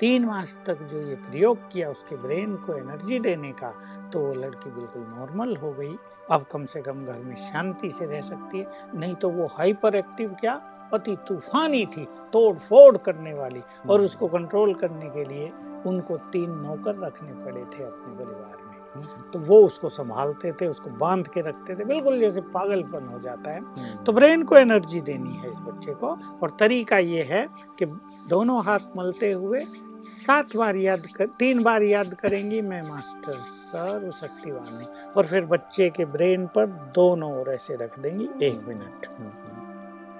तीन 0.00 0.24
मास 0.24 0.56
तक 0.66 0.82
जो 0.82 1.00
ये 1.00 1.14
प्रयोग 1.24 1.58
किया 1.72 1.90
उसके 1.90 2.16
ब्रेन 2.16 2.54
को 2.56 2.74
एनर्जी 2.74 3.18
देने 3.20 3.52
का 3.52 3.70
तो 4.12 4.20
वो 4.20 4.34
लड़की 4.34 4.70
बिल्कुल 4.70 5.06
नॉर्मल 5.08 5.56
हो 5.56 5.72
गई। 5.72 5.94
अब 6.30 6.44
कम 6.52 6.64
से 6.66 6.80
कम 6.80 7.04
घर 7.04 7.18
में 7.18 7.34
शांति 7.36 7.90
से 7.90 8.06
रह 8.06 8.20
सकती 8.20 8.58
है 8.58 8.66
नहीं 8.94 9.14
तो 9.14 9.28
वो 9.30 9.46
हाइपर 9.52 9.94
एक्टिव 9.94 10.36
क्या 10.40 10.54
अति 10.92 11.16
तूफानी 11.28 11.84
थी 11.86 12.04
तोड़ 12.32 12.56
फोड़ 12.58 12.96
करने 12.96 13.34
वाली 13.34 13.62
और 13.90 14.00
उसको 14.00 14.28
कंट्रोल 14.28 14.74
करने 14.74 15.10
के 15.10 15.24
लिए 15.24 15.52
उनको 15.86 16.16
तीन 16.32 16.50
नौकर 16.50 16.98
रखने 16.98 17.32
पड़े 17.44 17.64
थे 17.64 17.84
अपने 17.84 18.14
परिवार 18.14 18.56
में। 18.56 18.72
हम्म, 18.94 19.22
तो 19.30 19.38
वो 19.38 19.56
उसको 19.66 19.88
संभालते 19.88 20.52
थे 20.52 20.66
उसको 20.66 20.90
बाँध 20.90 21.28
के 21.28 21.40
रखते 21.40 21.74
थे 21.76 21.84
बिल्कुल 21.84 22.18
जैसे 22.20 22.40
पागलपन 22.40 23.06
हो 23.06 23.18
जाता 23.18 23.50
है। 23.50 23.60
हम्म, 23.60 24.04
तो 24.04 24.12
ब्रेन 24.12 24.42
को 24.42 24.56
एनर्जी 24.56 25.00
देनी 25.00 25.34
है 25.36 25.50
इस 25.50 25.58
बच्चे 25.58 25.94
को 25.94 26.08
और 26.42 26.56
तरीका 26.60 26.98
ये 26.98 27.22
है 27.22 27.46
कि 27.78 27.86
दोनों 28.28 28.62
हाथ 28.64 28.96
मलते 28.96 29.32
हुए 29.32 29.64
सात 30.04 30.56
बार 30.56 30.76
याद 30.76 31.06
कर 31.16 31.26
तीन 31.38 31.62
बार 31.62 31.82
याद 31.82 32.12
करेंगी 32.14 32.60
मैं 32.62 32.80
मास्टर 32.82 33.36
सर्व 33.36 34.10
शक्तिवान 34.10 34.72
हूँ। 34.74 35.12
और 35.16 35.26
फिर 35.26 35.44
बच्चे 35.44 35.88
के 35.90 36.04
ब्रेन 36.06 36.46
पर 36.46 36.66
दोनों 36.94 37.32
ओर 37.40 37.48
ऐसे 37.50 37.76
रख 37.76 37.98
देंगी 37.98 38.28
एक 38.42 38.60
मिनट। 38.68 39.06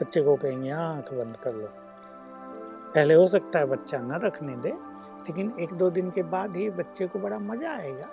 बच्चे 0.00 0.20
को 0.20 0.36
कहेंगे 0.36 0.70
आँख 0.70 1.12
बंद 1.14 1.36
कर 1.36 1.54
लो। 1.54 1.68
पहले 2.94 3.14
हो 3.14 3.26
सकता 3.28 3.58
है 3.58 3.66
बच्चा 3.66 3.98
न 3.98 4.20
रखने 4.24 4.56
दे 4.56 4.68
लेकिन 4.68 5.52
एक 5.60 5.72
दो 5.74 5.90
दिन 5.90 6.10
के 6.10 6.22
बाद 6.32 6.56
ही 6.56 6.68
बच्चे 6.72 7.06
को 7.06 7.18
बड़ा 7.18 7.38
मज़ा 7.40 7.70
आएगा 7.70 8.08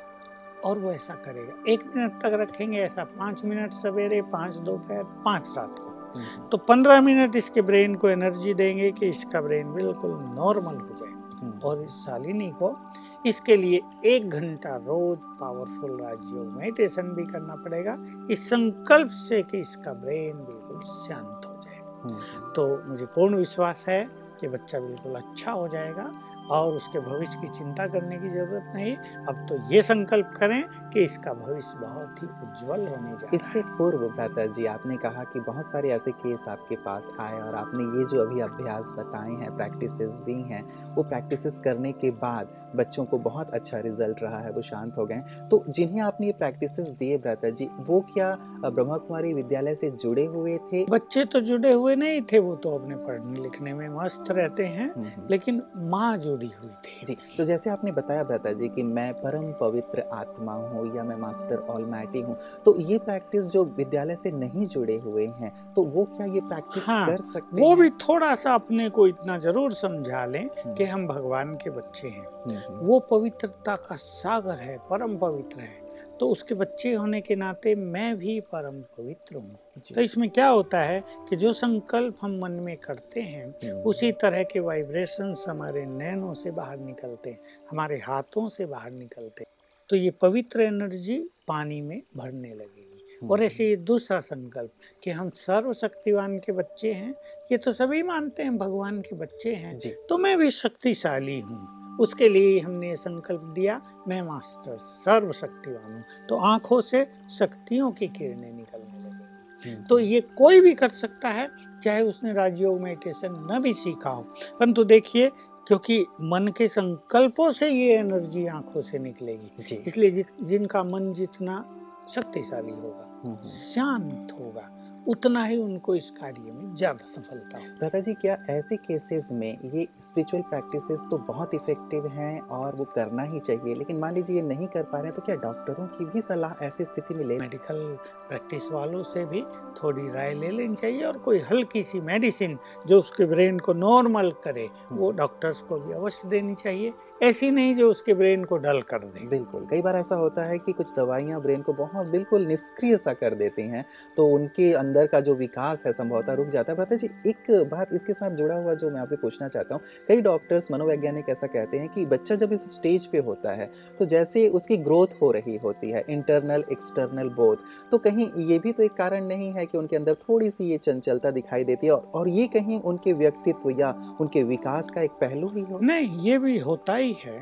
और 0.66 0.80
वो 0.80 0.92
ऐसा 0.92 1.14
करेगा। 1.26 1.72
एक 1.72 1.86
मिनट 1.96 2.20
तक 2.22 2.38
रखेंगे 2.42 2.80
ऐसा 2.80 3.04
पाँच 3.18 3.44
मिनट 3.46 3.74
सवेरे 3.74 4.22
पाँच 4.34 4.58
दोपहर 4.60 5.04
पाँच 5.26 5.54
रात 5.58 5.80
को। 5.80 5.90
हम्म, 5.90 6.48
तो 6.50 6.58
पंद्रह 6.60 7.02
मिनट 7.02 7.36
इसके 7.36 7.62
ब्रेन 7.62 7.96
को 7.96 8.10
एनर्जी 8.10 8.54
देंगे 8.54 8.92
कि 8.92 9.10
इसका 9.10 9.42
ब्रेन 9.42 9.74
बिल्कुल 9.74 10.12
नॉर्मल 10.36 10.76
हो 10.76 10.96
जाए 10.96 11.10
हम्म, 11.10 11.21
और 11.64 11.84
इस 11.84 11.92
शालिनी 11.92 12.50
को 12.50 12.78
इसके 13.26 13.56
लिए 13.56 13.82
एक 14.06 14.30
घंटा 14.30 14.76
रोज 14.76 15.20
पावरफुल 15.22 16.02
राज्यों 16.02 16.46
मेडिटेशन 16.46 17.04
भी 17.04 17.26
करना 17.26 17.56
पड़ेगा। 17.56 17.98
इस 18.32 18.50
संकल्प 18.50 19.08
से 19.08 19.42
कि 19.44 19.58
इसका 19.58 19.94
ब्रेन 19.94 20.38
बिल्कुल 20.38 20.82
शांत 20.82 21.46
हो 21.46 21.54
जाए। 21.54 21.80
हम्म, 22.04 22.16
तो 22.52 22.90
मुझे 22.90 23.06
पूर्ण 23.06 23.36
विश्वास 23.36 23.86
है 23.88 24.10
कि 24.42 24.48
बच्चा 24.48 24.80
बिल्कुल 24.80 25.16
अच्छा 25.16 25.52
हो 25.52 25.68
जाएगा। 25.68 26.12
और 26.52 26.74
उसके 26.74 27.00
भविष्य 27.00 27.40
की 27.42 27.48
चिंता 27.50 27.88
करने 27.88 28.18
की 28.20 28.30
ज़रूरत 28.30 28.72
नहीं। 28.76 28.96
अब 29.30 29.46
तो 29.50 29.58
ये 29.72 29.82
संकल्प 29.84 30.34
करें 30.38 30.64
कि 30.94 31.04
इसका 31.04 31.34
भविष्य 31.36 31.78
बहुत 31.80 32.22
ही 32.22 32.28
उज्जवल 32.28 32.88
होने 32.88 33.12
जाए 33.12 33.36
इससे 33.36 33.62
पूर्व 33.78 34.08
भ्राता 34.10 34.46
जी 34.48 34.66
आपने 34.66 34.98
कहा 34.98 35.24
कि 35.24 35.40
बहुत 35.42 35.66
सारे 35.66 35.92
ऐसे 35.92 36.12
केस 36.18 36.46
आपके 36.48 36.76
पास 36.86 37.12
आए 37.20 37.40
और 37.42 37.56
आपने 37.56 37.84
ये 38.00 38.06
जो 38.06 38.22
अभी 38.22 38.42
अभ्यास 38.42 38.94
बताए 38.98 39.32
हैं 39.32 39.56
प्रैक्टिसेस 39.58 40.20
दी 40.26 40.42
हैं 40.44 40.64
वो 40.96 41.04
प्रैक्टिसेस 41.04 41.60
करने 41.60 41.92
के 41.94 42.12
बाद 42.18 42.54
बच्चों 42.76 43.06
को 43.06 43.18
बहुत 43.20 43.54
अच्छा 43.54 43.80
रिज़ल्ट 43.80 44.22
रहा 44.24 44.40
है 44.40 44.52
वो 44.52 44.62
शांत 44.62 44.98
हो 44.98 45.06
गए। 45.06 45.22
तो 45.52 45.64
जिन्हें 45.70 46.02
आपने 46.02 46.28
ये 46.28 46.34
प्रैक्टिसेस 46.34 46.88
दिए 47.00 47.18
भ्राता 47.18 47.50
जी 47.50 47.70
वो 47.80 48.00
क्या 48.14 48.36
ब्रह्मा 48.66 48.98
कुमारी 48.98 49.34
विद्यालय 49.34 49.76
से 49.76 49.90
जुड़े 49.92 50.26
हुए 50.26 50.58
थे? 50.72 50.86
बच्चे 50.86 51.26
तो 51.26 51.42
जुड़े 51.42 51.72
हुए 51.72 51.96
नहीं 51.96 52.22
थे 52.32 52.40
वो 52.40 52.56
तो 52.56 52.78
अपने 52.78 52.96
पढ़ने 52.98 53.42
लिखने 53.42 53.74
में 53.74 53.88
मस्त 53.90 54.32
रहते 54.32 54.66
हैं। 54.66 54.90
हम्म, 54.92 55.06
हम्म। 55.08 55.28
लेकिन 55.32 55.62
माँ 55.92 56.18
जुड़ी 56.18 56.41
हुई 56.48 56.70
थी। 56.86 57.06
जी 57.06 57.18
तो 57.38 57.46
जैसे 57.46 57.70
आपने 57.70 57.92
बताया 57.92 58.24
भ्राता 58.24 58.52
जी 58.52 58.70
कि 58.70 58.84
मैं 58.84 59.14
परम 59.14 59.52
पवित्र 59.60 60.04
आत्मा 60.14 60.54
हूँ 60.54 60.86
या 60.98 61.04
मैं 61.04 61.16
मास्टर 61.16 61.66
ऑल 61.70 61.86
मैटी 61.86 62.22
हूँ 62.22 62.38
तो 62.66 62.76
ये 62.80 62.98
प्रैक्टिस 63.00 63.46
जो 63.46 63.64
विद्यालय 63.78 64.16
से 64.16 64.32
नहीं 64.32 64.66
जुड़े 64.66 64.98
हुए 64.98 65.28
हैं 65.40 65.52
तो 65.74 65.84
वो 65.84 66.04
क्या 66.06 66.26
ये 66.26 66.42
प्रैक्टिस 66.42 66.84
हाँ, 66.88 67.06
कर 67.08 67.22
सकते 67.22 67.62
वो 67.62 67.70
हैं? 67.70 67.78
भी 67.80 67.90
थोड़ा 67.90 68.34
सा 68.36 68.54
अपने 68.54 68.90
को 68.90 69.08
इतना 69.08 69.38
ज़रूर 69.38 69.72
समझा 69.74 70.26
लें 70.26 70.44
हम्म, 70.46 70.74
कि 70.74 70.86
हम 70.86 71.08
भगवान 71.08 71.54
के 71.56 71.70
बच्चे 71.70 72.08
हैं। 72.08 72.26
हम्म, 72.26 72.58
हम्म, 72.58 72.86
वो 72.88 73.00
पवित्रता 73.00 73.76
का 73.76 73.96
सागर 73.96 74.60
है 74.60 74.78
परम 74.90 75.18
पवित्र 75.18 75.60
है। 75.60 75.81
तो 76.22 76.28
उसके 76.30 76.56
बच्चे 76.56 76.94
होने 76.94 77.20
के 77.22 77.36
नाते 77.36 77.74
मैं 77.76 78.16
भी 78.18 78.40
परम 78.40 78.82
पवित्र 78.98 79.36
हूँ 79.36 79.56
तो 79.96 80.02
इसमें 80.02 80.30
क्या 80.30 80.48
होता 80.48 80.82
है 80.82 81.04
कि 81.30 81.36
जो 81.36 81.54
संकल्प 81.54 82.18
हम 82.22 82.38
मन 82.40 82.52
में 82.52 82.76
करते 82.78 83.22
हैं 83.22 83.46
हम्म, 83.46 83.82
उसी 83.82 84.12
तरह 84.12 84.44
के 84.44 84.60
वाइब्रेशंस 84.60 85.46
हमारे 85.50 85.86
नैनों 85.86 86.34
से 86.34 86.52
बाहर 86.52 86.78
निकलते 86.78 87.30
हैं 87.30 87.40
हमारे 87.72 87.98
हाथों 88.00 88.48
से 88.50 88.66
बाहर 88.66 88.92
निकलते 88.92 89.44
हैं। 89.44 89.52
तो 89.90 89.96
ये 89.96 90.12
पवित्र 90.12 90.62
एनर्जी 90.62 91.18
पानी 91.48 91.82
में 91.82 92.02
भरने 92.18 92.50
लगेगी। 92.50 93.28
और 93.28 93.44
ऐसे 93.44 93.70
ये 93.70 93.76
दूसरा 93.76 94.20
संकल्प 94.20 94.72
कि 95.04 95.12
हम 95.12 95.30
सर्वशक्तिवान 95.30 96.38
के 96.40 96.52
बच्चे 96.52 96.94
हैं 96.94 97.14
ये 97.52 97.58
तो 97.58 97.74
सभी 97.74 98.04
मानते 98.04 98.44
हैं 98.44 98.58
भगवान 98.58 99.02
के 99.02 99.16
बच्चे 99.16 99.54
हैं 99.56 99.78
तो 100.10 100.18
मैं 100.18 100.38
भी 100.38 100.52
शक्तिशाली 100.52 101.40
हूँ। 101.40 101.81
उसके 102.02 102.30
लिए 102.30 102.60
हमने 102.60 102.96
संकल्प 102.96 103.42
दिया 103.42 103.82
मैं 104.08 104.22
मास्टर 104.22 104.78
सर्वशक्तिवान 104.78 105.94
हूँ। 105.94 106.04
तो 106.30 106.36
आँखों 106.36 106.82
से 106.82 107.08
शक्तियों 107.30 107.92
की 107.92 108.08
किरणें 108.08 108.54
निकलने 108.54 109.00
लगेंगी। 109.00 109.72
हम्म, 109.72 109.84
तो 109.84 110.00
ये 110.00 110.22
कोई 110.22 110.62
भी 110.62 110.74
कर 110.74 110.90
सकता 110.90 111.30
है 111.30 111.50
चाहे 111.84 112.04
उसने 112.04 112.34
राजयोग 112.34 112.80
मेडिटेशन 112.82 113.48
न 113.52 113.60
भी 113.60 113.74
सीखा 113.74 114.10
हो। 114.10 114.22
परंतु 114.60 114.84
देखिए 114.84 115.32
क्योंकि 115.68 116.06
मन 116.22 116.48
के 116.58 116.68
संकल्पों 116.68 117.52
से 117.52 117.70
ये 117.70 117.98
एनर्जी 117.98 118.48
आँखों 118.48 118.82
से 118.82 119.00
निकलेगी। 119.00 119.74
इसलिए 119.74 120.26
जिनका 120.42 120.84
मन 120.84 121.14
जितना 121.14 121.78
शक्तिशाली 122.10 122.72
होगा 122.72 123.22
हम्म। 123.24 123.48
शांत 123.48 124.32
होगा। 124.32 124.91
उतना 125.08 125.44
ही 125.44 125.58
उनको 125.58 125.96
इस 125.96 126.10
कार्य 126.12 126.52
में 126.52 126.76
ज़्यादा 126.76 127.06
सफलता 127.06 127.58
होगी 127.58 127.70
दादा 127.70 128.00
जी 128.00 128.14
क्या 128.14 128.38
ऐसे 128.50 128.76
केसेस 128.78 129.30
में 129.32 129.58
ये 129.74 129.88
स्पिरिचुअल 130.02 130.44
प्रैक्टिसेस 130.44 131.06
तो 131.12 131.18
बहुत 131.18 131.54
इफ़ेक्टिव 131.54 132.08
हैं 132.08 132.40
और 132.40 132.76
वो 132.76 132.86
करना 132.86 133.24
ही 133.24 133.40
चाहिए 133.40 133.76
लेकिन 133.76 133.98
मान 133.98 134.14
लीजिए 134.14 134.36
ये 134.36 134.42
नहीं 134.42 134.68
कर 134.68 134.84
पा 134.84 134.98
रहे 134.98 135.08
हैं 135.08 135.16
तो 135.16 135.22
क्या 135.22 135.36
डॉक्टरों 135.36 135.88
की 135.88 136.06
भी 136.06 136.22
सलाह 136.22 136.64
ऐसी 136.66 136.86
स्थिति 136.86 137.14
में 137.14 137.26
ले 137.26 137.38
मेडिकल 137.40 137.98
प्रैक्टिस 138.30 138.72
वालों 138.72 139.04
से 139.04 139.26
भी 139.26 139.42
थोड़ी 139.84 140.08
राय 140.10 140.34
ले 140.34 140.50
लेनी 140.50 140.76
चाहिए 140.76 141.04
और 141.04 141.18
कोई 141.18 141.40
हल्की 141.40 141.84
सी 141.84 142.02
मेडिसिन 142.02 142.58
जो 142.88 143.00
उसके 143.00 143.26
ब्रेन 143.26 143.60
को 143.60 143.74
नॉर्मल 143.74 144.32
करे 144.44 144.70
वो 144.92 145.12
डॉक्टर्स 145.12 145.62
को 145.62 145.80
भी 145.80 145.94
अवश्य 145.94 146.30
देनी 146.30 146.56
चाहिए। 146.56 146.94
ऐसी 147.24 147.52
नहीं 147.52 147.76
जो 147.76 147.90
उसके 147.92 148.14
ब्रेन 148.14 148.44
को 148.44 148.58
डल 148.58 148.82
कर 148.82 149.00
दे। 149.00 149.28
बिल्कुल 149.28 149.66
कई 149.66 149.82
बार 149.82 149.96
ऐसा 149.96 150.16
होता 150.16 150.44
है 150.44 150.58
कि 150.60 150.72
कुछ 150.72 150.96
दवाइयाँ 150.96 151.42
ब्रेन 151.42 151.62
को 151.62 151.74
बहुत 151.74 152.08
बिल्कुल 152.08 152.46
निष्क्रिय 152.46 152.98
सा 152.98 153.14
कर 153.14 153.36
देती 153.36 153.62
हैं 153.62 153.86
तो 154.18 154.26
उनके 154.28 154.72
अंदर 154.92 155.08
का 155.08 155.20
जो 155.22 155.34
विकास 155.36 155.84
है 155.86 155.92
संभवतः 155.94 156.34
रुक 156.34 156.48
जाता 156.50 156.74
है। 156.74 156.98
जी, 156.98 157.10
एक 157.28 157.52
बात 157.72 157.94
इसके 157.94 158.14
साथ 158.14 158.32
जुड़ा 158.38 158.56
हुआ 158.56 158.74
जो 158.76 158.90
मैं 158.92 159.02
आपसे 159.02 159.16
पूछना 159.18 159.48
चाहता 159.48 159.76
हूँ। 159.76 159.82
कई 160.08 160.22
डॉक्टर्स 160.22 160.72
मनोवैज्ञानिक 160.72 161.30
ऐसा 161.30 161.48
कहते 161.48 161.78
हैं 161.78 161.88
कि 161.90 162.06
बच्चा 162.08 162.36
जब 162.36 162.54
इस 162.54 162.66
स्टेज 162.72 163.06
पे 163.06 163.18
होता 163.22 163.52
है 163.52 163.70
तो 164.00 164.06
जैसे 164.06 164.48
उसकी 164.50 164.78
ग्रोथ 164.80 165.16
हो 165.22 165.32
रही 165.32 165.56
होती 165.58 165.92
है 165.92 166.04
इंटरनल 166.10 166.64
एक्सटर्नल 166.72 167.30
बोथ 167.32 167.58
तो 167.92 167.98
कहीं 168.00 168.30
ये 168.50 168.60
भी 168.60 168.72
तो 168.72 168.84
एक 168.84 168.94
कारण 168.94 169.26
नहीं 169.28 169.52
है 169.54 169.66
कि 169.66 169.78
उनके 169.78 169.96
अंदर 169.96 170.16
थोड़ी 170.22 170.50
सी 170.50 170.70
ये 170.72 170.78
चंचलता 170.80 171.32
दिखाई 171.32 171.64
देती 171.64 171.88
है 171.88 171.94
और 171.94 172.30
ये 172.30 172.48
कहीं 172.48 172.82
उनके 172.82 173.14
व्यक्तित्व 173.14 173.70
या 173.80 173.96
उनके 174.22 174.44
विकास 174.44 174.90
का 174.90 175.02
एक 175.02 175.12
पहलू 175.22 175.48
ही 175.48 175.62
हो। 175.62 175.80
नहीं, 175.84 176.18
ये 176.20 176.38
भी 176.38 176.58
होता 176.60 176.96
ही 176.96 177.16
है 177.24 177.40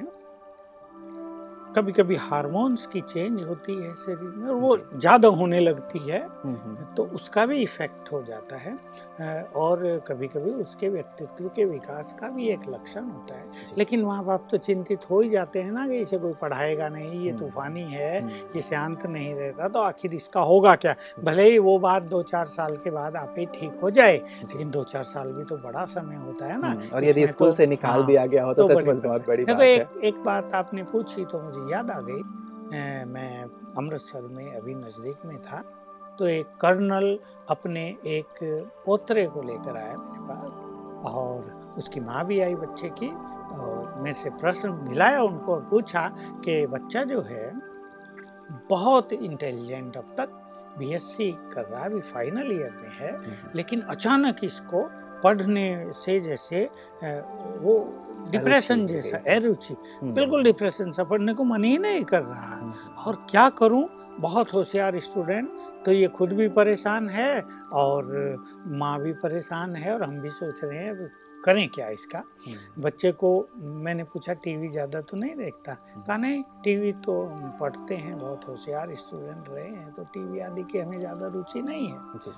कभी 1.75 1.91
कभी 1.91 2.15
हार्मोन्स 2.15 2.85
की 2.87 3.01
चेंज 3.01 3.41
होती 3.43 3.73
है 3.73 3.93
शरीर 3.95 4.29
में 4.37 4.51
वो 4.51 4.77
ज़्यादा 4.95 5.27
होने 5.29 5.59
लगती 5.59 5.99
है 5.99 6.19
हम्म, 6.19 6.55
हम्म, 6.55 6.85
तो 6.97 7.03
उसका 7.15 7.45
भी 7.45 7.61
इफ़ेक्ट 7.63 8.11
हो 8.11 8.21
जाता 8.23 8.57
है 8.57 8.77
और 9.55 9.83
कभी 10.07 10.27
कभी 10.27 10.51
उसके 10.51 10.89
व्यक्तित्व 10.89 11.47
के 11.55 11.65
विकास 11.65 12.13
का 12.19 12.29
भी 12.29 12.47
एक 12.47 12.59
लक्षण 12.69 13.03
होता 13.03 13.35
है। 13.35 13.75
लेकिन 13.77 14.03
माँ 14.05 14.23
बाप 14.25 14.47
तो 14.51 14.57
चिंतित 14.59 15.09
हो 15.09 15.19
ही 15.21 15.29
जाते 15.29 15.61
हैं 15.61 15.71
ना 15.71 15.87
कि 15.87 15.97
इसे 15.97 16.17
कोई 16.17 16.33
पढ़ाएगा 16.33 16.89
नहीं 16.89 17.21
ये 17.23 17.29
हम्म। 17.31 17.39
तूफानी 17.39 17.83
है 17.83 18.23
ये 18.55 18.61
शांत 18.61 19.05
नहीं 19.05 19.33
रहता 19.35 19.67
तो 19.67 19.79
आखिर 19.81 20.13
इसका 20.13 20.41
होगा 20.41 20.75
क्या? 20.75 20.95
भले 21.23 21.49
ही 21.51 21.57
वो 21.59 21.77
बात 21.79 22.03
दो 22.05 22.21
चार 22.23 22.45
साल 22.47 22.75
के 22.77 22.91
बाद 22.91 23.15
आप 23.15 23.35
ही 23.37 23.45
ठीक 23.53 23.79
हो 23.83 23.89
जाए 23.91 24.17
लेकिन 24.17 24.69
दो 24.69 24.83
चार 24.85 25.03
साल 25.05 25.31
भी 25.33 25.43
तो 25.45 25.57
बड़ा 25.59 25.85
समय 25.87 26.15
होता 26.15 26.45
है 26.45 26.59
ना 26.61 26.75
और 26.93 27.03
यदि 27.03 27.27
स्कूल 27.27 27.47
तो- 27.47 27.57
से 27.57 27.67
निकाल 27.67 27.91
हाँ, 27.91 28.05
दिया 28.05 28.25
गया 28.25 28.43
हो 28.45 28.53
तो, 28.53 28.67
तो 28.67 28.73
बड़ी 28.75 28.85
बहुत 28.85 29.05
बात 29.05 29.27
बड़ी 29.27 29.43
बात 29.45 29.61
है। 29.61 29.67
एक 29.75 30.03
एक 30.05 30.23
बात 30.23 30.53
आपने 30.55 30.83
पूछी 30.91 31.25
तो 31.25 31.41
मुझे 31.41 31.57
याद 31.71 31.91
आ 31.91 31.99
गई। 31.99 32.23
मैं 33.05 33.43
अमृतसर 33.77 34.21
में 34.21 34.51
अभी 34.51 34.75
नज़दीक 34.75 35.25
में 35.25 35.37
था 35.41 35.61
तो 36.19 36.27
एक 36.27 36.47
कर्नल 36.61 37.19
अपने 37.49 37.85
एक 38.07 38.39
पोतरे 38.85 39.25
को 39.27 39.41
लेकर 39.41 39.77
आया 39.77 39.95
मेरे 39.97 40.27
पास 40.27 41.13
और 41.13 41.57
उसकी 41.77 41.99
माँ 41.99 42.25
भी 42.25 42.39
आई 42.39 42.55
बच्चे 42.55 42.89
की 42.89 43.07
और 43.07 43.93
मेरे 44.01 44.13
से 44.13 44.29
प्रश्न 44.29 44.69
मिलाया 44.89 45.21
उनको 45.21 45.53
और 45.53 45.61
पूछा 45.61 46.07
कि 46.45 46.65
बच्चा 46.67 47.03
जो 47.03 47.21
है 47.21 47.51
बहुत 48.69 49.13
इंटेलिजेंट 49.13 49.97
अब 49.97 50.13
तक 50.17 50.29
बीएससी 50.77 51.31
कर 51.53 51.65
रहा 51.65 51.83
है 51.83 51.89
अभी 51.89 52.01
फाइनल 52.01 52.51
ईयर 52.51 52.71
में 52.71 52.89
है 52.91 53.11
लेकिन 53.55 53.81
अचानक 53.81 54.43
इसको 54.43 54.83
पढ़ने 55.23 55.93
से 55.93 56.19
जैसे 56.19 56.63
वो 57.63 57.73
डिप्रेशन 58.27 58.85
जैसा 58.87 59.17
अरुचि 59.29 59.75
हम्म। 59.93 60.13
बिल्कुल 60.13 60.43
डिप्रेशन 60.43 60.91
सा 60.91 61.03
पढ़ने 61.05 61.33
को 61.33 61.43
मन 61.45 61.63
ही 61.63 61.77
नहीं 61.77 62.03
कर 62.05 62.21
रहा 62.23 62.73
और 62.99 63.25
क्या 63.29 63.49
करूँ 63.57 63.87
बहुत 64.19 64.53
होशियार 64.53 64.99
स्टूडेंट 64.99 65.49
तो 65.85 65.91
ये 65.91 66.07
खुद 66.09 66.33
भी 66.33 66.47
परेशान 66.53 67.09
है 67.09 67.41
और 67.73 68.11
माँ 68.75 68.99
भी 69.01 69.11
परेशान 69.19 69.75
है 69.75 69.93
और 69.93 70.03
हम 70.03 70.19
भी 70.21 70.29
सोच 70.31 70.63
रहे 70.63 70.77
हैं 70.77 71.09
करें 71.45 71.67
क्या 71.69 71.87
इसका 71.89 72.19
हम्म। 72.47 72.81
बच्चे 72.81 73.11
को 73.13 73.29
मैंने 73.57 74.03
पूछा 74.03 74.33
टीवी 74.35 74.67
ज़्यादा 74.69 75.01
तो 75.01 75.17
नहीं 75.17 75.35
देखता 75.35 75.71
हम्म। 75.71 76.01
कहा 76.01 76.17
नहीं 76.17 76.43
टीवी 76.63 76.91
तो 77.05 77.21
हम 77.23 77.57
पढ़ते 77.59 77.95
हैं 77.95 78.17
बहुत 78.19 78.47
होशियार 78.47 78.95
स्टूडेंट 78.97 79.49
रहे 79.49 79.67
हैं 79.67 79.91
तो 79.93 80.03
टीवी 80.13 80.39
आदि 80.41 80.63
की 80.63 80.79
हमें 80.79 80.99
ज़्यादा 80.99 81.27
रुचि 81.27 81.61
नहीं 81.61 81.87
है 81.87 82.33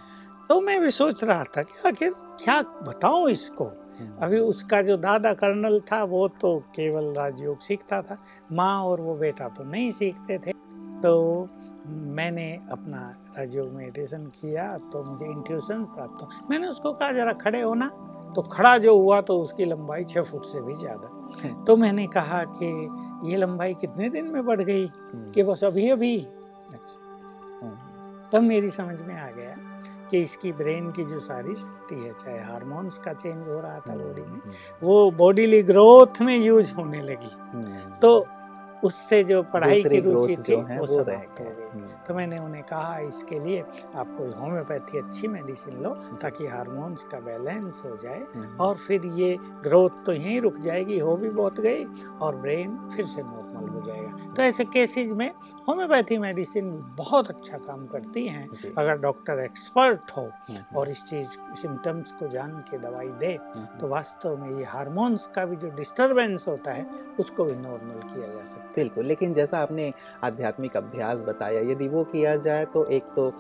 तो 0.49 0.59
मैं 0.61 0.79
भी 0.81 0.91
सोच 0.91 1.23
रहा 1.23 1.43
था 1.47 1.61
कि 1.63 1.87
आखिर 1.87 2.13
क्या 2.39 2.61
बताऊँ 2.61 3.29
इसको 3.31 3.65
हम्म। 3.65 3.80
अभी 4.21 4.39
उसका 4.39 4.81
जो 4.81 4.99
दादा 4.99 5.33
कर्नल 5.33 5.81
था 5.91 6.05
वो 6.05 6.27
तो 6.41 6.63
केवल 6.75 7.13
राजयोग 7.13 7.59
सीखता 7.59 8.01
था। 8.01 8.23
माँ 8.51 8.83
और 8.83 9.01
वो 9.01 9.17
बेटा 9.17 9.49
तो 9.49 9.63
नहीं 9.63 9.91
सीखते 9.91 10.37
थे। 10.37 10.51
तो 11.01 11.49
मैंने 11.87 12.59
अपना 12.71 13.15
राजयोग 13.37 13.73
मेडिटेशन 13.73 14.31
किया 14.35 14.77
तो 14.91 15.03
मुझे 15.03 15.25
इंट्यूशन 15.25 15.85
प्राप्त 15.85 16.23
हो 16.23 16.29
मैंने 16.49 16.67
उसको 16.67 16.93
कहा 16.93 17.11
जरा 17.11 17.35
खड़े 17.35 17.61
होना 17.61 17.87
तो 18.35 18.41
खड़ा 18.41 18.77
जो 18.77 18.97
हुआ 18.97 19.21
तो 19.21 19.39
उसकी 19.39 19.65
लंबाई 19.65 20.03
छः 20.03 20.21
फुट 20.21 20.45
से 20.45 20.61
भी 20.61 20.75
ज़्यादा। 20.75 21.39
हम्म। 21.39 21.65
तो 21.65 21.77
मैंने 21.77 22.07
कहा 22.07 22.45
कि 22.53 22.89
ये 23.31 23.37
लंबाई 23.37 23.73
कितने 23.73 24.09
दिन 24.09 24.25
में 24.25 24.45
बढ़ 24.45 24.61
गई? 24.61 24.85
हम्म। 24.85 25.31
कि 25.31 25.43
बस 25.43 25.63
अभी 25.63 25.89
अभी 25.89 26.19
अच्छा। 26.19 28.29
तब 28.33 28.43
मेरी 28.43 28.71
समझ 28.71 28.99
में 28.99 29.15
आ 29.15 29.31
गया 29.31 29.55
कि 30.11 30.21
इसकी 30.21 30.51
ब्रेन 30.51 30.91
की 30.91 31.03
जो 31.03 31.19
सारी 31.19 31.55
शक्ति 31.55 31.95
है 31.95 32.13
चाहे 32.13 32.39
हार्मोन्स 32.41 32.97
का 32.97 33.13
चेंज 33.13 33.47
हो 33.47 33.59
रहा 33.59 33.79
था 33.79 33.95
बॉडी 33.95 34.21
में 34.21 34.39
वो 34.83 35.09
बॉडीली 35.17 35.61
ग्रोथ 35.63 36.21
में 36.21 36.37
यूज़ 36.37 36.73
होने 36.73 37.01
लगी 37.01 37.31
हम्म। 37.53 37.99
तो 37.99 38.11
उससे 38.83 39.23
जो 39.23 39.41
पढ़ाई 39.43 39.83
की 39.83 39.99
रुचि 39.99 40.35
थी 40.37 40.55
वो 40.55 40.85
समाप्त 40.85 41.39
हो 41.39 41.45
गई। 41.45 41.67
हम्म। 41.73 41.87
तो 42.07 42.13
मैंने 42.13 42.37
उन्हें 42.39 42.63
कहा 42.63 42.97
इसके 42.99 43.39
लिए 43.39 43.59
आप 43.95 44.15
कोई 44.17 44.31
होम्योपैथी 44.31 44.97
अच्छी 44.97 45.27
मेडिसिन 45.27 45.81
लो 45.83 45.89
ताकि 46.21 46.47
हार्मोन्स 46.47 47.03
का 47.03 47.19
बैलेंस 47.19 47.81
हो 47.85 47.95
जाए 47.97 48.23
हम्म। 48.33 48.55
और 48.63 48.75
फिर 48.77 49.05
ये 49.15 49.35
ग्रोथ 49.63 50.03
तो 50.05 50.13
यहीं 50.13 50.39
रुक 50.41 50.57
जाएगी 50.59 50.99
हो 50.99 51.15
भी 51.17 51.29
बहुत 51.31 51.59
गई 51.59 51.85
और 52.21 52.35
ब्रेन 52.37 52.77
फिर 52.95 53.05
से 53.05 53.23
नॉर्मल 53.23 53.50
हो 53.81 53.85
जाएगा। 53.87 54.33
तो 54.33 54.41
ऐसे 54.41 54.63
केसेस 54.65 55.11
में 55.11 55.29
होम्योपैथी 55.67 56.17
मेडिसिन 56.17 56.69
बहुत 56.97 57.29
अच्छा 57.29 57.57
काम 57.57 57.85
करती 57.87 58.25
हैं। 58.27 58.73
अगर 58.77 58.97
डॉक्टर 58.97 59.39
एक्सपर्ट 59.39 60.11
हो 60.17 60.21
हम्म। 60.49 60.77
और 60.77 60.89
इस 60.89 61.03
चीज़ 61.03 61.27
सिम्टम्स 61.61 62.11
को 62.11 62.27
जान 62.27 62.51
के 62.69 62.77
दवाई 62.77 63.07
दे 63.19 63.31
हम्म। 63.57 63.77
तो 63.79 63.87
वास्तव 63.87 64.37
में 64.37 64.49
ये 64.57 64.63
हार्मोन्स 64.63 65.25
का 65.27 65.45
भी 65.45 65.55
जो 65.55 65.69
डिस्टरबेंस 65.75 66.47
होता 66.47 66.71
है 66.71 66.85
उसको 67.19 67.45
भी 67.45 67.55
नॉर्मल 67.55 68.01
किया 68.03 68.27
जा 68.27 68.43
सकता 68.43 68.63
है। 68.63 68.73
बिल्कुल 68.75 69.05
लेकिन 69.05 69.33
जैसा 69.33 69.59
आपने 69.59 69.91
आध्यात्मिक 70.23 70.77
अभ्यास 70.77 71.23
बताया 71.23 71.61
यदि 71.71 71.87
वो 71.87 72.03
किया 72.03 72.35
जाए 72.35 72.65
तो 72.65 72.85
एक 72.85 73.03
तो 73.15 73.31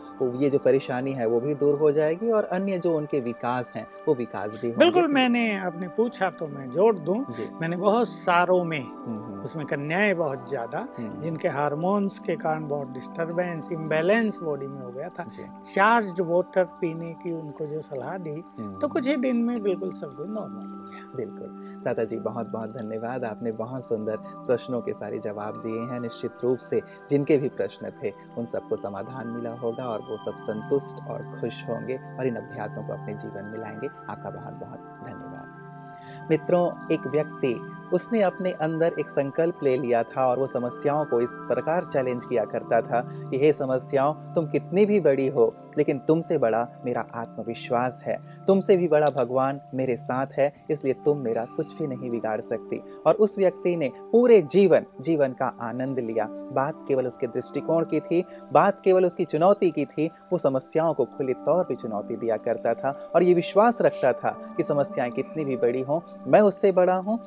ये 0.41 0.49
जो 0.49 0.59
परेशानी 0.59 1.13
है 1.13 1.25
वो 1.27 1.39
भी 1.39 1.55
दूर 1.55 1.77
हो 1.79 1.91
जाएगी 1.91 2.31
और 2.31 2.43
अन्य 2.43 2.77
जो 2.79 2.95
उनके 2.97 3.19
विकास 3.19 3.71
हैं 3.75 3.87
वो 4.07 4.15
विकास 4.15 4.59
भी 4.61 4.71
बिल्कुल 4.71 5.07
मैंने 5.07 5.43
आपने 5.57 5.87
पूछा 5.87 6.29
तो 6.29 6.47
मैं 6.47 6.69
जोड़ 6.71 6.95
दूँ। 6.97 7.19
मैंने 7.61 7.77
बहुत 7.77 8.07
सारों 8.09 8.63
में 8.63 8.79
हम्म, 8.81 9.17
हम्म, 9.17 9.39
उसमें 9.41 9.65
कन्याएँ 9.65 10.13
बहुत 10.13 10.30
ज़्यादा 10.37 10.87
हम्म, 10.99 11.19
जिनके 11.19 11.47
हार्मोन्स 11.47 12.19
के 12.19 12.35
कारण 12.35 12.67
बहुत 12.67 12.87
डिस्टरबेंस 12.87 13.71
इम्बैलेंस 13.71 14.39
बॉडी 14.43 14.67
में 14.67 14.81
हो 14.81 14.91
गया 14.91 15.09
था। 15.09 15.25
चार्ज 15.73 16.21
वाटर 16.21 16.63
पीने 16.63 17.13
की 17.13 17.31
उनको 17.31 17.65
जो 17.65 17.81
सलाह 17.81 18.17
दी 18.17 18.43
हम्म, 18.59 18.79
तो 18.79 18.87
कुछ 18.87 19.07
ही 19.07 19.15
दिन 19.15 19.37
में 19.37 19.61
बिल्कुल 19.63 19.91
सब 19.93 20.15
कुछ 20.17 20.29
नॉर्मल 20.29 20.65
हो 20.65 20.77
गया। 20.77 21.15
बिल्कुल। 21.15 21.81
दादाजी 21.85 22.17
बहुत 22.19 22.47
बहुत 22.47 22.69
धन्यवाद। 22.69 23.23
आपने 23.23 23.51
बहुत 23.51 23.85
सुंदर 23.85 24.17
प्रश्नों 24.17 24.81
के 24.81 24.93
सारे 24.93 25.19
जवाब 25.19 25.61
दिए 25.61 25.79
हैं 25.81 25.99
निश्चित 25.99 26.33
रूप 26.43 26.57
से 26.59 26.81
जिनके 27.09 27.37
भी 27.37 27.49
प्रश्न 27.49 27.91
थे 28.03 28.13
उन 28.37 28.45
सबको 28.45 28.75
समाधान 28.75 29.27
मिला 29.27 29.53
होगा 29.53 29.85
और 29.85 30.01
वो 30.01 30.17
सब 30.17 30.35
संतुष्ट 30.35 31.07
और 31.09 31.39
खुश 31.41 31.63
होंगे 31.69 31.97
और 32.19 32.27
इन 32.27 32.35
अभ्यासों 32.35 32.83
को 32.83 32.93
अपने 32.93 33.13
जीवन 33.13 33.45
में 33.45 33.59
लाएँगे। 33.59 33.87
आपका 33.87 34.29
बहुत 34.29 34.53
बहुत 34.53 34.79
धन्यवाद। 35.03 36.27
मित्रों 36.31 36.93
एक 36.93 37.07
व्यक्ति 37.07 37.53
उसने 37.93 38.21
अपने 38.21 38.51
अंदर 38.51 38.93
एक 38.99 39.09
संकल्प 39.09 39.59
ले 39.63 39.77
लिया 39.77 40.03
था 40.03 40.27
और 40.27 40.39
वो 40.39 40.47
समस्याओं 40.47 41.05
को 41.05 41.21
इस 41.21 41.29
प्रकार 41.31 41.85
चैलेंज 41.93 42.25
किया 42.25 42.45
करता 42.45 42.81
था 42.81 43.01
कि, 43.01 43.39
हे 43.39 43.53
समस्याओं, 43.53 44.13
तुम 44.13 44.47
कितनी 44.47 44.85
भी 44.85 44.99
बड़ी 44.99 45.27
हो, 45.27 45.55
लेकिन 45.77 45.99
तुमसे 45.99 46.37
बड़ा 46.37 46.67
मेरा 46.85 47.05
आत्मविश्वास 47.15 48.01
है। 48.03 48.17
तुमसे 48.47 48.77
भी 48.77 48.87
बड़ा 48.87 49.09
भगवान 49.09 49.61
मेरे 49.73 49.97
साथ 49.97 50.27
है, 50.37 50.53
इसलिए 50.69 50.93
तुम 50.93 51.17
मेरा 51.17 51.45
कुछ 51.45 51.77
भी 51.77 51.87
नहीं 51.87 52.09
बिगाड़ 52.09 52.41
सकती। 52.41 52.83
और 53.05 53.13
उस 53.13 53.37
व्यक्ति 53.37 53.75
ने 53.75 53.91
पूरे 54.11 54.41
जीवन 54.41 54.85
जीवन 55.01 55.33
का 55.33 55.53
आनंद 55.61 55.99
लिया। 55.99 56.27
बात 56.31 56.85
केवल 56.87 57.07
उसके 57.07 57.27
दृष्टिकोण 57.27 57.85
की 57.85 57.99
थी, 57.99 58.23
बात 58.53 58.81
केवल 58.83 59.05
उसकी 59.05 59.25
चुनौती 59.25 59.71
की 59.71 59.85
थी, 59.85 60.09
वो 60.31 60.37
समस्याओं 60.37 60.93
को 60.93 61.05
खुले 61.05 61.33
तौर 61.33 61.63
पर 61.63 61.75
चुनौती 61.75 62.15
दिया 62.15 62.37
करता 62.37 62.73
था 62.73 63.11
और 63.15 63.23
ये 63.23 63.33
विश्वास 63.33 63.81
रखता 63.81 64.13
था 64.13 64.29
कि 64.57 64.63
समस्याएँ 64.63 65.11
कितनी 65.11 65.45
भी 65.45 65.57
बड़ी 65.57 65.81
हों, 65.81 65.99
मैं 66.31 66.41
उससे 66.41 66.71
बड़ा 66.71 66.95
हूँ 66.95 67.19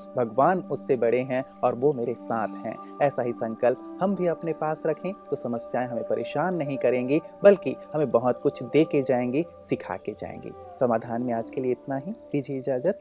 भगवान 0.55 0.71
उससे 0.71 0.97
बड़े 0.97 1.21
हैं 1.21 1.45
और 1.65 1.75
वो 1.75 1.93
मेरे 1.93 2.15
साथ 2.15 2.49
हैं। 2.67 2.77
ऐसा 3.03 3.23
ही 3.23 3.33
संकल्प 3.33 3.99
हम 4.03 4.15
भी 4.15 4.27
अपने 4.27 4.53
पास 4.53 4.83
रखें 4.87 5.13
तो 5.31 5.37
समस्याएँ 5.37 5.89
हमें 5.89 6.05
परेशान 6.05 6.55
नहीं 6.55 6.77
करेंगी, 6.77 7.21
बल्कि 7.43 7.77
हमें 7.95 8.11
बहुत 8.11 8.39
कुछ 8.39 8.63
दे 8.63 8.85
के 8.85 9.03
जाएँगी, 9.03 9.45
सिखा 9.63 9.97
के 9.97 10.13
जाएँगी। 10.13 10.53
समाधान 10.81 11.23
में 11.23 11.35
आज 11.35 11.51
के 11.51 11.61
लिए 11.61 11.73
इतना 11.73 11.97
ही। 11.97 12.13
दीजिए 12.13 12.59
इजाज़त। 12.59 13.01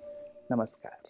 नमस्कार। 0.51 1.02